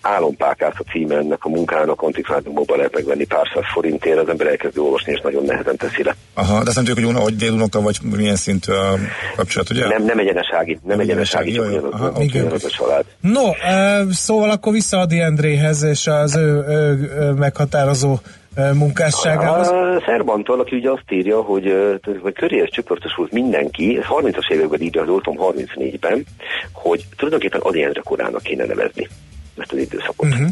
Álompákát 0.00 0.74
a 0.78 0.90
címe 0.90 1.16
ennek 1.16 1.44
a 1.44 1.48
munkának, 1.48 2.02
antikváriumokban 2.02 2.76
lehet 2.76 2.94
megvenni 2.94 3.24
pár 3.24 3.50
száz 3.54 3.64
forintért, 3.72 4.18
az 4.18 4.28
ember 4.28 4.46
elkezdi 4.46 4.78
olvasni, 4.78 5.12
és 5.12 5.20
nagyon 5.20 5.44
nehezen 5.44 5.76
teszi 5.76 6.02
le. 6.02 6.16
Aha, 6.34 6.62
de 6.62 6.68
azt 6.68 6.76
nem 6.76 6.84
tudjuk, 6.84 7.14
hogy, 7.14 7.22
hogy 7.22 7.36
délunoka, 7.36 7.80
vagy 7.80 7.98
milyen 8.02 8.36
szintű 8.36 8.72
a 8.72 8.98
kapcsolat, 9.36 9.70
ugye? 9.70 9.88
Nem, 9.88 10.04
nem 10.04 10.18
egyenesági, 10.18 10.72
nem, 10.72 10.80
nem 10.96 11.00
egyenesági, 11.00 11.52
csak 11.52 11.66
ugyanaz, 11.66 11.92
Aha, 11.92 12.12
ugyanaz 12.20 12.64
a 12.64 12.68
család. 12.68 13.04
No, 13.20 13.48
uh, 13.48 14.10
szóval 14.10 14.50
akkor 14.50 14.72
vissza 14.72 14.98
Adi 14.98 15.20
Endréhez, 15.20 15.82
és 15.82 16.06
az 16.06 16.36
ő, 16.36 16.64
ő, 16.68 17.12
ő 17.20 17.30
meghatározó 17.30 18.18
munkásságához? 18.74 19.68
A 19.68 20.02
Szerbantal, 20.06 20.60
aki 20.60 20.76
ugye 20.76 20.90
azt 20.90 21.10
írja, 21.10 21.42
hogy, 21.42 21.98
hogy 22.22 22.32
köréhez 22.32 22.70
csoportosult 22.70 23.32
mindenki, 23.32 23.98
ez 23.98 24.04
30-as 24.08 24.50
években 24.52 24.80
írja, 24.80 25.02
az 25.02 25.08
34-ben, 25.08 26.24
hogy 26.72 27.04
tulajdonképpen 27.16 27.60
Adi 27.60 27.82
Endre 27.82 28.00
korának 28.04 28.42
kéne 28.42 28.64
nevezni 28.64 29.08
ezt 29.56 29.72
az 29.72 29.78
időszakot. 29.78 30.28
Uh-huh. 30.28 30.48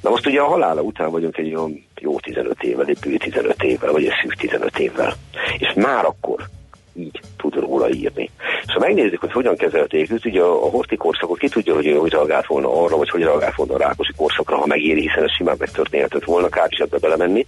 Na 0.00 0.10
most 0.10 0.26
ugye 0.26 0.40
a 0.40 0.46
halála 0.46 0.80
után 0.80 1.10
vagyunk 1.10 1.36
egy 1.36 1.54
olyan 1.54 1.84
jó 2.00 2.20
15 2.20 2.62
évvel, 2.62 2.86
egy 2.86 2.98
bő 3.00 3.16
15 3.16 3.62
évvel, 3.62 3.92
vagy 3.92 4.04
egy 4.04 4.12
szűk 4.22 4.34
15 4.34 4.78
évvel. 4.78 5.14
És 5.58 5.72
már 5.74 6.04
akkor 6.04 6.48
így 6.94 7.20
tud 7.36 7.54
róla 7.54 7.90
írni. 7.90 8.30
Ha 8.66 8.78
megnézzük, 8.78 9.20
hogy 9.20 9.32
hogyan 9.32 9.56
kezelték 9.56 10.10
őt, 10.10 10.24
ugye 10.24 10.40
a, 10.40 10.64
a 10.64 10.68
horti 10.70 10.96
korszakot 10.96 11.38
ki 11.38 11.48
tudja, 11.48 11.74
hogy 11.74 11.96
hogy 11.98 12.12
reagált 12.12 12.46
volna 12.46 12.82
arra, 12.82 12.96
vagy 12.96 13.10
hogy 13.10 13.22
reagált 13.22 13.54
volna 13.54 13.74
a 13.74 13.78
rákosi 13.78 14.12
korszakra, 14.16 14.56
ha 14.56 14.66
megéri, 14.66 15.00
hiszen 15.00 15.22
ez 15.22 15.34
simán 15.34 15.56
megtörténhetett 15.58 16.24
volna, 16.24 16.48
kár 16.48 16.68
is 16.70 16.78
ebbe 16.78 16.98
belemenni. 16.98 17.46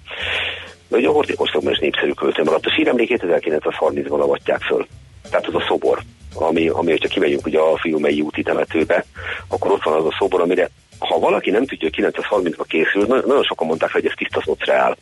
De 0.89 0.97
ugye 0.97 1.09
a 1.09 1.13
horti 1.13 1.35
korszakban 1.35 1.73
is 1.73 1.79
népszerű 1.79 2.13
költő 2.13 2.43
maradt. 2.43 2.67
A 2.67 2.71
síremlékét 2.71 3.25
1930-ban 3.27 4.21
avatják 4.21 4.61
föl. 4.61 4.87
Tehát 5.31 5.47
az 5.47 5.55
a 5.55 5.65
szobor, 5.69 5.99
ami, 6.35 6.69
ami 6.69 6.91
hogyha 6.91 7.09
kimegyünk 7.09 7.47
ugye 7.47 7.59
a 7.59 7.77
Fiumei 7.77 8.21
úti 8.21 8.43
temetőbe, 8.43 9.05
akkor 9.49 9.71
ott 9.71 9.83
van 9.83 9.95
az 9.95 10.05
a 10.05 10.17
szobor, 10.19 10.41
amire 10.41 10.71
ha 10.99 11.19
valaki 11.19 11.51
nem 11.51 11.67
tudja, 11.67 11.89
hogy 11.95 12.13
930-ban 12.13 12.65
készül, 12.69 13.07
nagyon 13.07 13.43
sokan 13.43 13.67
mondták, 13.67 13.93
hogy 13.93 14.07
ez 14.07 14.13
tiszta 14.17 14.43
szociál. 14.45 14.97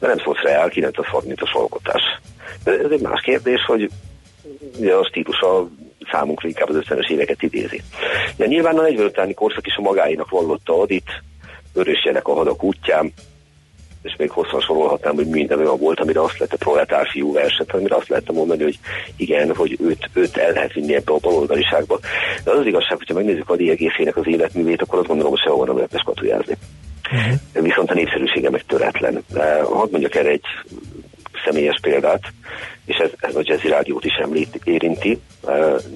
De 0.00 0.06
nem 0.06 0.18
szociál, 0.18 0.70
930-as 0.74 1.52
alkotás. 1.52 2.02
De 2.64 2.70
ez 2.70 2.90
egy 2.90 3.00
más 3.00 3.20
kérdés, 3.20 3.64
hogy 3.66 3.90
ugye 4.78 4.94
a 4.94 5.04
stílusa 5.04 5.68
számunkra 6.10 6.48
inkább 6.48 6.68
az 6.68 6.82
50-es 6.88 7.10
éveket 7.10 7.42
idézi. 7.42 7.82
De 8.36 8.46
nyilván 8.46 8.78
a 8.78 8.82
40 8.82 9.06
utáni 9.06 9.34
korszak 9.34 9.66
is 9.66 9.76
a 9.76 9.80
magáinak 9.80 10.30
vallotta 10.30 10.80
Adit, 10.80 11.22
Örösjenek 11.74 12.28
a 12.28 12.34
hadak 12.34 12.62
útján, 12.62 13.12
és 14.02 14.14
még 14.18 14.30
hosszan 14.30 14.60
sorolhatnám, 14.60 15.14
hogy 15.14 15.26
minden 15.26 15.58
olyan 15.58 15.78
volt, 15.78 16.00
amire 16.00 16.22
azt 16.22 16.38
lehet 16.38 16.52
a 16.54 16.56
proletár 16.56 17.06
fiú 17.10 17.32
verset, 17.32 17.72
amire 17.72 17.96
azt 17.96 18.08
lehet 18.08 18.32
mondani, 18.32 18.62
hogy 18.62 18.78
igen, 19.16 19.54
hogy 19.54 19.76
őt, 19.80 20.10
őt 20.12 20.36
el 20.36 20.52
lehet 20.52 20.72
vinni 20.72 20.94
ebbe 20.94 21.12
a 21.12 21.18
baloldaliságba. 21.18 21.98
De 22.44 22.50
az, 22.50 22.58
az 22.58 22.66
igazság, 22.66 22.96
hogyha 22.96 23.14
megnézzük 23.14 23.50
a 23.50 23.54
egészének 23.54 24.16
az 24.16 24.26
életművét, 24.26 24.82
akkor 24.82 24.98
azt 24.98 25.08
gondolom, 25.08 25.32
hogy 25.32 25.40
sehol 25.40 25.66
nem 25.66 25.74
lehet 25.74 25.90
beskatujázni. 25.90 26.56
Uh-huh. 27.12 27.62
Viszont 27.62 27.90
a 27.90 27.94
népszerűsége 27.94 28.50
meg 28.50 28.64
töretlen. 28.66 29.24
Hadd 29.64 29.90
mondjak 29.90 30.14
erre 30.14 30.28
egy 30.28 30.44
személyes 31.44 31.78
példát, 31.82 32.22
és 32.84 32.96
ez, 32.96 33.10
ez 33.18 33.36
a 33.36 33.40
Jazzy 33.42 33.68
Rádiót 33.68 34.04
is 34.04 34.14
említ, 34.14 34.60
érinti. 34.64 35.20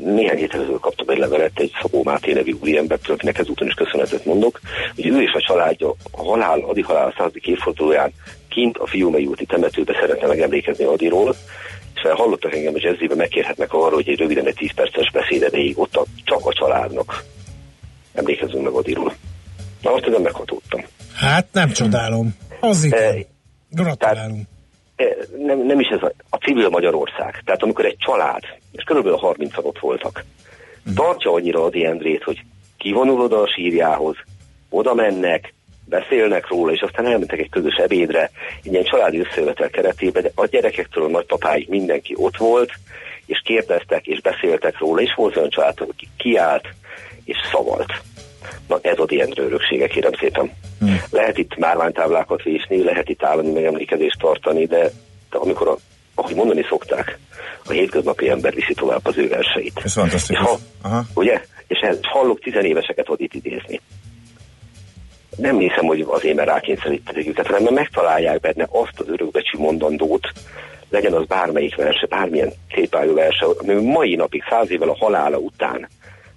Néhány 0.04 0.36
héttel 0.36 0.60
ezelőtt 0.60 0.80
kaptam 0.80 1.08
egy 1.08 1.18
levelet 1.18 1.58
egy 1.58 1.72
Szabó 1.82 2.02
Máté 2.02 2.32
nevű 2.32 2.54
úriembertől, 2.60 3.14
akinek 3.14 3.38
ezúton 3.38 3.66
is 3.66 3.74
köszönetet 3.74 4.24
mondok, 4.24 4.60
hogy 4.94 5.06
ő 5.06 5.22
és 5.22 5.32
a 5.32 5.40
családja 5.40 5.94
a 6.10 6.24
halál, 6.24 6.60
Adi 6.60 6.80
halál 6.80 7.14
századik 7.16 7.46
évfordulóján 7.46 8.12
kint 8.48 8.76
a 8.76 8.86
Fiumei 8.86 9.26
úti 9.26 9.46
temetőbe 9.46 9.96
szeretne 10.00 10.26
megemlékezni 10.26 10.84
Adiról, 10.84 11.36
és 11.94 12.00
hallottak 12.10 12.54
engem 12.54 12.74
a 12.74 12.78
jazzibe, 12.80 13.14
megkérhetnek 13.14 13.72
arra, 13.72 13.94
hogy 13.94 14.08
egy 14.08 14.18
röviden 14.18 14.46
egy 14.46 14.54
10 14.54 14.74
perces 14.74 15.10
beszéd 15.12 15.74
ott 15.74 15.96
a, 15.96 16.04
csak 16.24 16.46
a 16.46 16.52
családnak 16.52 17.24
emlékezzünk 18.14 18.64
meg 18.64 18.72
Adiról. 18.72 19.14
Na 19.82 19.90
most 19.90 20.06
ezen 20.06 20.20
meghatódtam. 20.20 20.84
Hát 21.14 21.46
nem 21.52 21.70
csodálom. 21.70 22.34
Az 22.60 22.84
igen. 22.84 23.26
Gratulálunk. 23.70 24.46
Nem, 25.38 25.66
nem 25.66 25.80
is 25.80 25.88
ez 25.88 26.02
a, 26.02 26.12
a 26.30 26.36
civil 26.36 26.68
Magyarország. 26.68 27.42
Tehát 27.44 27.62
amikor 27.62 27.84
egy 27.84 27.96
család, 27.98 28.42
és 28.72 28.82
körülbelül 28.82 29.18
30 29.18 29.56
ott 29.56 29.78
voltak, 29.78 30.24
uh-huh. 30.78 30.94
tartja 30.94 31.32
annyira 31.32 31.64
Adi 31.64 31.84
Endrét, 31.84 32.22
hogy 32.22 32.44
kivonul 32.76 33.20
oda 33.20 33.40
a 33.40 33.48
sírjához, 33.48 34.16
oda 34.68 34.94
mennek, 34.94 35.54
beszélnek 35.84 36.48
róla, 36.48 36.72
és 36.72 36.80
aztán 36.80 37.06
elmentek 37.06 37.38
egy 37.38 37.50
közös 37.50 37.74
ebédre, 37.74 38.30
egy 38.62 38.72
ilyen 38.72 38.84
családi 38.84 39.20
összejövetel 39.20 39.70
keretében, 39.70 40.22
de 40.22 40.30
a 40.34 40.46
gyerekektől 40.46 41.04
a 41.04 41.08
nagypapáig 41.08 41.68
mindenki 41.68 42.14
ott 42.16 42.36
volt, 42.36 42.70
és 43.26 43.42
kérdeztek, 43.44 44.06
és 44.06 44.20
beszéltek 44.20 44.78
róla, 44.78 45.00
és 45.00 45.14
volt 45.16 45.36
olyan 45.36 45.50
család, 45.50 45.80
aki 45.80 46.08
kiállt, 46.16 46.68
és 47.24 47.36
szavalt. 47.52 47.92
Na 48.68 48.78
ez 48.82 48.98
a 48.98 49.04
DN 49.04 49.32
öröksége, 49.34 49.86
kérem 49.86 50.12
szépen. 50.20 50.52
Hmm. 50.78 51.00
Lehet 51.10 51.38
itt 51.38 51.56
márványtáblákat 51.56 52.42
vésni, 52.42 52.82
lehet 52.82 53.08
itt 53.08 53.22
állami 53.22 53.50
megemlékezést 53.50 54.18
tartani, 54.18 54.66
de, 54.66 54.90
de 55.30 55.38
amikor, 55.38 55.68
a, 55.68 55.76
ahogy 56.14 56.34
mondani 56.34 56.64
szokták, 56.68 57.18
a 57.66 57.72
hétköznapi 57.72 58.28
ember 58.28 58.54
viszi 58.54 58.74
tovább 58.74 59.06
az 59.06 59.18
ő 59.18 59.28
verseit. 59.28 59.80
Ez 59.84 59.92
fantasztikus. 59.92 60.46
Ha, 60.46 60.58
Aha. 60.82 61.02
Ugye? 61.14 61.42
És 61.66 61.78
ez, 61.78 61.98
hallok 62.02 62.40
tizenéveseket 62.40 63.08
ott 63.08 63.20
itt 63.20 63.34
idézni. 63.34 63.80
Nem 65.36 65.58
hiszem, 65.58 65.84
hogy 65.84 66.04
azért, 66.08 66.36
mert 66.36 66.48
rákényszerítették 66.48 67.28
őket, 67.28 67.46
hanem 67.46 67.62
mert 67.62 67.74
megtalálják 67.74 68.40
benne 68.40 68.68
azt 68.70 69.00
az 69.00 69.08
örökbecsű 69.08 69.58
mondandót, 69.58 70.32
legyen 70.90 71.12
az 71.12 71.26
bármelyik 71.26 71.76
verse, 71.76 72.06
bármilyen 72.06 72.52
szépálló 72.74 73.14
verse, 73.14 73.46
ami 73.58 73.74
mai 73.74 74.14
napig, 74.14 74.42
száz 74.48 74.70
évvel 74.70 74.88
a 74.88 74.96
halála 74.98 75.36
után 75.36 75.88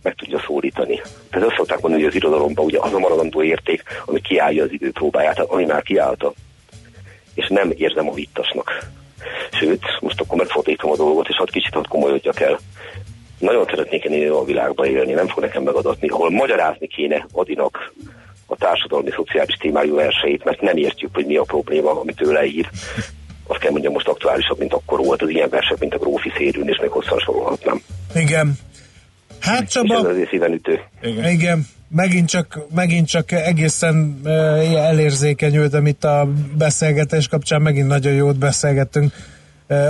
meg 0.01 0.15
tudja 0.15 0.43
szólítani. 0.45 1.01
Tehát 1.29 1.47
azt 1.47 1.55
szokták 1.57 1.79
mondani, 1.79 2.03
hogy 2.03 2.11
az 2.11 2.17
irodalomban 2.17 2.65
ugye 2.65 2.79
az 2.81 2.93
a 2.93 2.99
maradandó 2.99 3.43
érték, 3.43 3.83
ami 4.05 4.21
kiállja 4.21 4.63
az 4.63 4.71
idő 4.71 4.91
próbáját, 4.91 5.39
ami 5.39 5.65
már 5.65 5.81
kiállta, 5.81 6.33
és 7.33 7.47
nem 7.47 7.71
érzem 7.75 8.09
a 8.09 8.13
vittasnak. 8.13 8.89
Sőt, 9.51 9.83
most 9.99 10.21
akkor 10.21 10.37
megfordítom 10.37 10.91
a 10.91 10.95
dolgot, 10.95 11.27
és 11.27 11.35
hadd 11.35 11.51
kicsit 11.51 11.73
hadd 11.73 11.87
komolyodjak 11.87 12.39
el. 12.39 12.59
Nagyon 13.39 13.65
szeretnék 13.65 14.03
én 14.03 14.31
a 14.31 14.43
világba 14.43 14.87
élni, 14.87 15.13
nem 15.13 15.27
fog 15.27 15.43
nekem 15.43 15.63
megadatni, 15.63 16.07
ahol 16.07 16.29
magyarázni 16.29 16.87
kéne 16.87 17.25
Adinak 17.31 17.93
a 18.45 18.55
társadalmi, 18.55 19.11
szociális 19.11 19.55
témájú 19.55 19.95
verseit, 19.95 20.43
mert 20.43 20.61
nem 20.61 20.77
értjük, 20.77 21.09
hogy 21.13 21.25
mi 21.25 21.35
a 21.35 21.43
probléma, 21.43 21.99
amit 21.99 22.21
ő 22.21 22.31
leír. 22.31 22.69
azt 23.47 23.59
kell 23.59 23.71
mondjam, 23.71 23.93
most 23.93 24.07
aktuálisabb, 24.07 24.59
mint 24.59 24.73
akkor 24.73 24.99
volt, 24.99 25.21
az 25.21 25.29
ilyen 25.29 25.49
versek, 25.49 25.79
mint 25.79 25.93
a 25.93 25.97
Grófi 25.97 26.31
Szérűn, 26.37 26.67
és 26.67 26.77
még 26.81 26.89
hosszan 26.89 27.19
sorolhatnám. 27.19 27.81
Igen. 28.15 28.57
Hát 29.39 29.69
Csaba... 29.69 29.93
És 29.93 29.99
ez 29.99 30.09
azért 30.09 30.29
szívenütő. 30.29 30.79
Igen. 31.01 31.31
Igen. 31.31 31.65
Megint 31.89 32.29
csak, 32.29 32.59
megint 32.75 33.07
csak 33.07 33.31
egészen 33.31 34.19
uh, 34.23 34.31
elérzékenyültem 34.87 35.85
itt 35.85 36.03
a 36.03 36.27
beszélgetés 36.57 37.27
kapcsán, 37.27 37.61
megint 37.61 37.87
nagyon 37.87 38.13
jót 38.13 38.37
beszélgettünk 38.37 39.13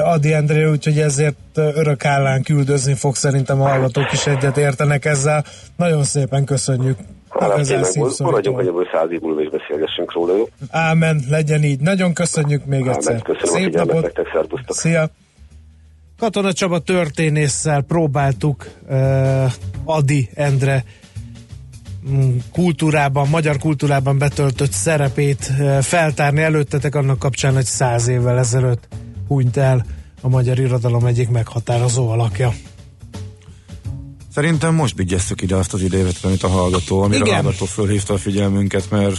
Adi 0.04 0.34
André, 0.34 0.66
úgyhogy 0.66 1.00
ezért 1.00 1.36
örök 1.56 2.06
állán 2.06 2.44
küldözni 2.44 2.94
fog, 2.94 3.16
szerintem 3.16 3.62
a 3.62 3.68
hallgatók 3.68 4.12
is 4.12 4.28
egyet 4.28 4.58
értenek 4.58 5.06
ezzel. 5.06 5.44
Nagyon 5.76 6.04
szépen 6.04 6.46
köszönjük. 6.46 6.98
Hát 7.30 7.68
tényleg, 7.68 7.92
maradjunk 8.20 8.60
annyiból 8.60 8.88
száz 8.92 9.12
év 9.12 9.20
múlva 9.20 9.42
és 9.42 9.50
beszélgessünk 9.50 10.14
róla, 10.14 10.36
jó? 10.38 10.48
Ámen, 10.72 11.22
legyen 11.30 11.64
így. 11.64 11.80
Nagyon 11.80 12.14
köszönjük 12.14 12.66
még 12.66 12.82
Ámen, 12.82 12.94
egyszer. 12.94 13.22
köszönöm 13.22 13.64
Szép 13.64 13.76
a 13.76 13.78
napot. 13.78 14.02
nektek. 14.02 14.28
Szia! 14.68 15.10
Katona 16.18 16.54
Csaba 16.54 16.80
történésszel 16.80 17.82
próbáltuk 17.82 18.70
uh, 18.90 19.52
Adi 19.84 20.30
Endre 20.34 20.84
mm, 22.10 22.38
kultúrában, 22.52 23.28
magyar 23.28 23.58
kultúrában 23.58 24.18
betöltött 24.18 24.72
szerepét 24.72 25.52
feltárni 25.82 26.42
előttetek 26.42 26.96
annak 26.96 27.20
kapcsán, 27.20 27.54
hogy 27.54 27.66
száz 27.66 28.08
évvel 28.08 28.38
ezelőtt 28.38 28.88
hunyt 29.28 29.58
el 29.58 29.86
a 30.22 30.30
magyar 30.30 30.60
irodalom 30.60 31.06
egyik 31.06 31.30
meghatározó 31.30 32.10
alakja. 32.10 32.54
Szerintem 34.34 34.76
most 34.76 34.98
vigyesszük 34.98 35.42
ide 35.42 35.56
azt 35.56 35.74
az 35.74 35.82
idévet, 35.82 36.18
amit 36.22 36.44
a 36.44 36.48
hallgató, 36.48 37.02
amire 37.02 37.26
Igen. 37.26 37.40
a 37.40 37.42
hallgató 37.42 37.66
fölhívta 37.66 38.14
a 38.14 38.18
figyelmünket, 38.18 38.90
mert 38.90 39.18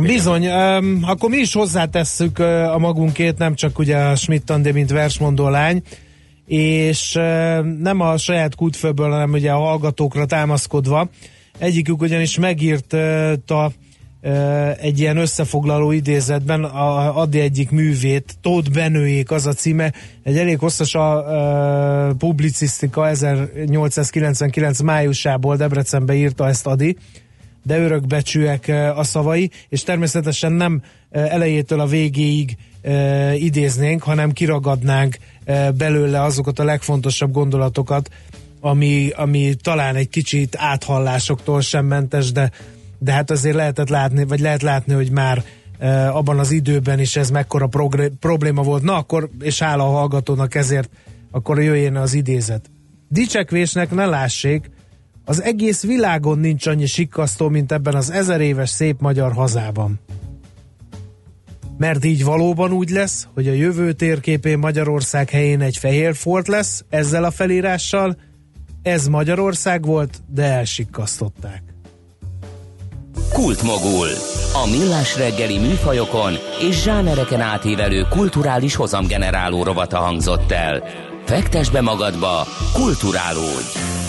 Bizony, 0.00 0.46
um, 0.46 0.98
akkor 1.02 1.30
mi 1.30 1.36
is 1.36 1.52
hozzátesszük 1.52 2.38
uh, 2.38 2.74
a 2.74 2.78
magunkét, 2.78 3.38
nem 3.38 3.54
csak 3.54 3.78
ugye 3.78 3.96
a 3.96 4.16
Schmidt 4.16 4.50
Andi, 4.50 4.70
mint 4.70 4.90
versmondó 4.90 5.48
lány, 5.48 5.82
és 6.52 7.12
nem 7.80 8.00
a 8.00 8.16
saját 8.16 8.54
kútfőből, 8.54 9.10
hanem 9.10 9.32
ugye 9.32 9.50
a 9.50 9.58
hallgatókra 9.58 10.26
támaszkodva. 10.26 11.08
Egyikük 11.58 12.00
ugyanis 12.00 12.38
megírta 12.38 13.72
egy 14.80 15.00
ilyen 15.00 15.16
összefoglaló 15.16 15.90
idézetben 15.90 16.64
a 16.64 17.20
Adi 17.20 17.40
egyik 17.40 17.70
művét, 17.70 18.36
Tóth 18.40 18.70
Benőjék 18.70 19.30
az 19.30 19.46
a 19.46 19.52
címe, 19.52 19.92
egy 20.22 20.36
elég 20.38 20.58
hosszas 20.58 20.94
a 20.94 21.20
uh, 21.20 22.16
publicisztika 22.16 23.08
1899 23.08 24.80
májusából 24.80 25.56
Debrecenbe 25.56 26.14
írta 26.14 26.48
ezt 26.48 26.66
Adi, 26.66 26.96
de 27.62 27.78
örökbecsűek 27.78 28.72
a 28.96 29.04
szavai, 29.04 29.50
és 29.68 29.82
természetesen 29.82 30.52
nem 30.52 30.82
elejétől 31.10 31.80
a 31.80 31.86
végéig 31.86 32.56
idéznénk, 33.34 34.02
hanem 34.02 34.32
kiragadnánk 34.32 35.16
belőle 35.76 36.22
azokat 36.22 36.58
a 36.58 36.64
legfontosabb 36.64 37.32
gondolatokat, 37.32 38.08
ami, 38.60 39.10
ami 39.16 39.54
talán 39.62 39.96
egy 39.96 40.08
kicsit 40.08 40.56
áthallásoktól 40.58 41.60
sem 41.60 41.86
mentes, 41.86 42.32
de, 42.32 42.50
de 42.98 43.12
hát 43.12 43.30
azért 43.30 43.56
lehetett 43.56 43.88
látni, 43.88 44.24
vagy 44.24 44.40
lehet 44.40 44.62
látni, 44.62 44.94
hogy 44.94 45.10
már 45.10 45.44
e, 45.78 46.12
abban 46.12 46.38
az 46.38 46.50
időben 46.50 46.98
is 46.98 47.16
ez 47.16 47.30
mekkora 47.30 47.68
probléma 48.20 48.62
volt. 48.62 48.82
Na 48.82 48.96
akkor, 48.96 49.30
és 49.40 49.58
hála 49.58 49.84
a 49.84 49.90
hallgatónak 49.90 50.54
ezért, 50.54 50.90
akkor 51.30 51.62
jöjjön 51.62 51.96
az 51.96 52.14
idézet. 52.14 52.70
Dicsekvésnek 53.08 53.90
ne 53.90 54.06
lássék, 54.06 54.70
az 55.24 55.42
egész 55.42 55.82
világon 55.82 56.38
nincs 56.38 56.66
annyi 56.66 56.86
sikkasztó, 56.86 57.48
mint 57.48 57.72
ebben 57.72 57.94
az 57.94 58.10
ezer 58.10 58.40
éves 58.40 58.70
szép 58.70 59.00
magyar 59.00 59.32
hazában. 59.32 60.00
Mert 61.78 62.04
így 62.04 62.24
valóban 62.24 62.72
úgy 62.72 62.90
lesz, 62.90 63.26
hogy 63.34 63.48
a 63.48 63.52
jövő 63.52 63.92
térképén 63.92 64.58
Magyarország 64.58 65.30
helyén 65.30 65.60
egy 65.60 65.76
fehér 65.76 66.14
folt 66.14 66.48
lesz, 66.48 66.84
ezzel 66.88 67.24
a 67.24 67.30
felírással, 67.30 68.16
ez 68.82 69.06
Magyarország 69.06 69.84
volt, 69.84 70.22
de 70.28 70.42
elsikkasztották. 70.42 71.62
Kultmogul. 73.32 74.08
A 74.52 74.68
millás 74.70 75.16
reggeli 75.16 75.58
műfajokon 75.58 76.32
és 76.60 76.82
zsánereken 76.82 77.40
átívelő 77.40 78.06
kulturális 78.10 78.74
hozamgeneráló 78.74 79.62
rovata 79.62 79.98
hangzott 79.98 80.50
el. 80.50 80.82
Fektes 81.24 81.70
be 81.70 81.80
magadba, 81.80 82.46
kulturálódj! 82.72 84.01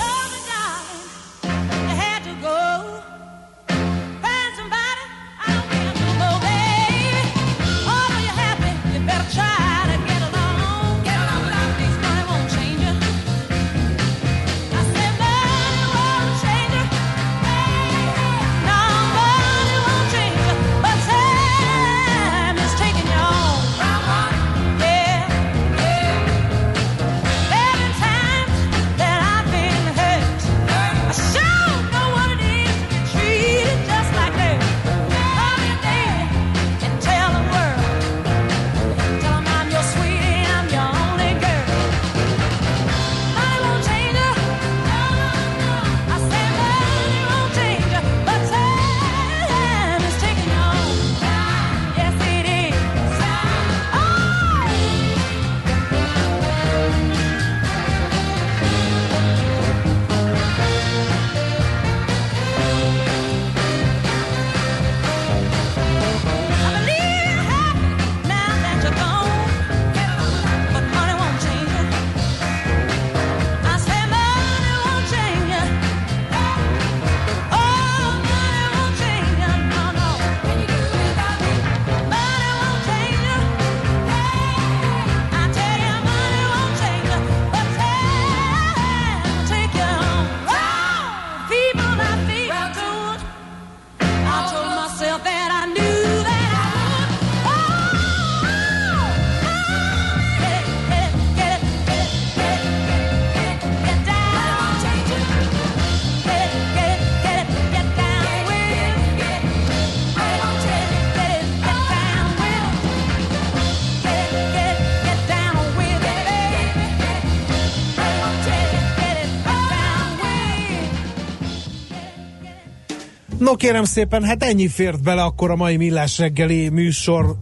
No 123.54 123.60
kérem 123.60 123.84
szépen, 123.84 124.24
hát 124.24 124.44
ennyi 124.44 124.68
fért 124.68 125.04
bele 125.04 125.24
akkor 125.24 125.52
a 125.52 125.56
mai 125.56 125.78
millás 125.78 126.18
reggeli 126.18 126.70
műsor 126.70 127.36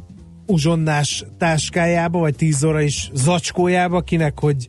uzsonnás 0.46 1.26
táskájába, 1.38 2.20
vagy 2.20 2.36
tíz 2.36 2.64
óra 2.64 2.82
is 2.82 3.10
zacskójába, 3.14 4.02
kinek 4.02 4.40
hogy 4.40 4.68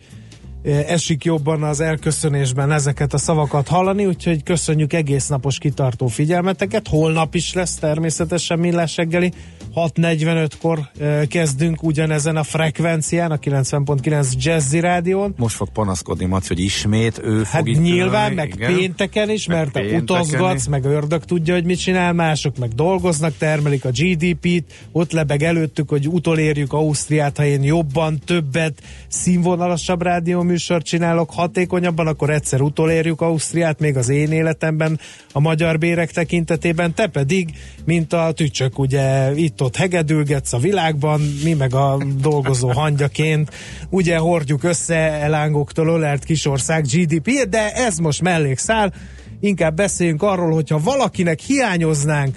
esik 0.86 1.24
jobban 1.24 1.62
az 1.62 1.80
elköszönésben 1.80 2.72
ezeket 2.72 3.12
a 3.12 3.18
szavakat 3.18 3.68
hallani, 3.68 4.06
úgyhogy 4.06 4.42
köszönjük 4.42 4.92
egész 4.92 5.28
napos 5.28 5.58
kitartó 5.58 6.06
figyelmeteket. 6.06 6.88
Holnap 6.88 7.34
is 7.34 7.52
lesz 7.52 7.74
természetesen 7.74 8.58
millás 8.58 8.96
reggeli. 8.96 9.32
6.45-kor 9.74 10.90
kezdünk 11.28 11.82
ugyanezen 11.82 12.36
a 12.36 12.42
frekvencián, 12.42 13.30
a 13.30 13.36
90.9 13.36 14.32
Jazzy 14.38 14.80
Rádión. 14.80 15.34
Most 15.36 15.56
fog 15.56 15.68
panaszkodni 15.68 16.24
Mac, 16.24 16.48
hogy 16.48 16.60
ismét 16.60 17.20
ő 17.24 17.36
hát 17.36 17.46
fog 17.46 17.68
itt 17.68 17.80
nyilván, 17.80 18.24
ülni, 18.24 18.34
meg 18.34 18.52
igen. 18.56 18.74
pénteken 18.74 19.30
is, 19.30 19.46
Meg 19.46 19.56
mert 19.56 19.72
te 19.72 19.80
pénteken 19.80 20.02
utazgatsz, 20.02 20.60
is. 20.60 20.68
meg 20.68 20.84
ördög 20.84 21.24
tudja, 21.24 21.54
hogy 21.54 21.64
mit 21.64 21.78
csinál, 21.78 22.12
mások 22.12 22.58
meg 22.58 22.74
dolgoznak, 22.74 23.36
termelik 23.38 23.84
a 23.84 23.90
GDP-t, 23.90 24.64
ott 24.92 25.12
lebeg 25.12 25.42
előttük, 25.42 25.88
hogy 25.88 26.08
utolérjük 26.08 26.72
Ausztriát, 26.72 27.36
ha 27.36 27.44
én 27.44 27.62
jobban, 27.62 28.18
többet, 28.24 28.82
színvonalasabb 29.08 30.02
rádióműsort 30.02 30.86
csinálok, 30.86 31.30
hatékonyabban, 31.30 32.06
akkor 32.06 32.30
egyszer 32.30 32.60
utolérjük 32.60 33.20
Ausztriát, 33.20 33.80
még 33.80 33.96
az 33.96 34.08
én 34.08 34.32
életemben 34.32 35.00
a 35.32 35.40
magyar 35.40 35.78
bérek 35.78 36.10
tekintetében, 36.10 36.94
te 36.94 37.06
pedig, 37.06 37.50
mint 37.84 38.12
a 38.12 38.32
tücsök, 38.32 38.78
ugye 38.78 39.34
itt-ott 39.62 39.76
hegedülgetsz 39.76 40.52
a 40.52 40.58
világban, 40.58 41.20
mi 41.44 41.52
meg 41.52 41.74
a 41.74 41.98
dolgozó 42.20 42.68
hangyaként, 42.72 43.50
ugye 43.90 44.16
hordjuk 44.16 44.64
össze 44.64 44.94
elángoktól 44.94 45.88
ölelt 45.88 46.24
kisország 46.24 46.84
GDP-t, 46.84 47.48
de 47.48 47.72
ez 47.72 47.98
most 47.98 48.22
mellékszál, 48.22 48.92
inkább 49.40 49.74
beszéljünk 49.74 50.22
arról, 50.22 50.50
hogyha 50.50 50.78
valakinek 50.78 51.40
hiányoznánk 51.40 52.36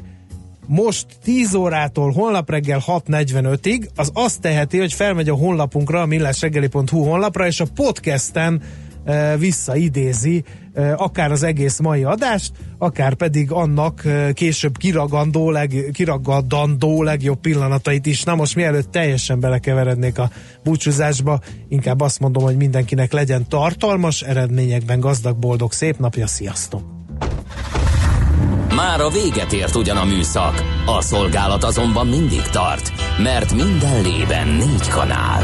most 0.67 1.05
10 1.23 1.53
órától 1.53 2.11
holnap 2.11 2.49
reggel 2.49 2.83
6.45-ig, 2.87 3.87
az 3.95 4.09
azt 4.13 4.41
teheti, 4.41 4.77
hogy 4.77 4.93
felmegy 4.93 5.29
a 5.29 5.35
honlapunkra, 5.35 6.01
a 6.01 6.05
millásreggeli.hu 6.05 7.03
honlapra, 7.03 7.45
és 7.47 7.59
a 7.59 7.65
podcasten 7.75 8.61
visszaidézi 9.37 10.43
e, 10.73 10.93
akár 10.97 11.31
az 11.31 11.43
egész 11.43 11.79
mai 11.79 12.03
adást, 12.03 12.51
akár 12.77 13.13
pedig 13.13 13.51
annak 13.51 14.05
e, 14.05 14.33
később 14.33 14.77
kiragandó, 14.77 15.51
leg, 15.51 15.89
kiragadandó 15.93 17.03
legjobb 17.03 17.39
pillanatait 17.39 18.05
is. 18.05 18.23
Na 18.23 18.35
most 18.35 18.55
mielőtt 18.55 18.91
teljesen 18.91 19.39
belekeverednék 19.39 20.19
a 20.19 20.29
búcsúzásba, 20.63 21.39
inkább 21.67 22.01
azt 22.01 22.19
mondom, 22.19 22.43
hogy 22.43 22.55
mindenkinek 22.55 23.11
legyen 23.11 23.47
tartalmas, 23.47 24.21
eredményekben 24.21 24.99
gazdag, 24.99 25.37
boldog, 25.37 25.71
szép 25.71 25.97
napja, 25.97 26.27
sziasztok! 26.27 26.81
Már 28.75 29.01
a 29.01 29.09
véget 29.09 29.53
ért 29.53 29.75
ugyan 29.75 29.97
a 29.97 30.05
műszak, 30.05 30.63
a 30.85 31.01
szolgálat 31.01 31.63
azonban 31.63 32.07
mindig 32.07 32.41
tart, 32.41 32.91
mert 33.17 33.53
minden 33.53 34.01
lében 34.01 34.47
négy 34.47 34.87
kanál. 34.87 35.43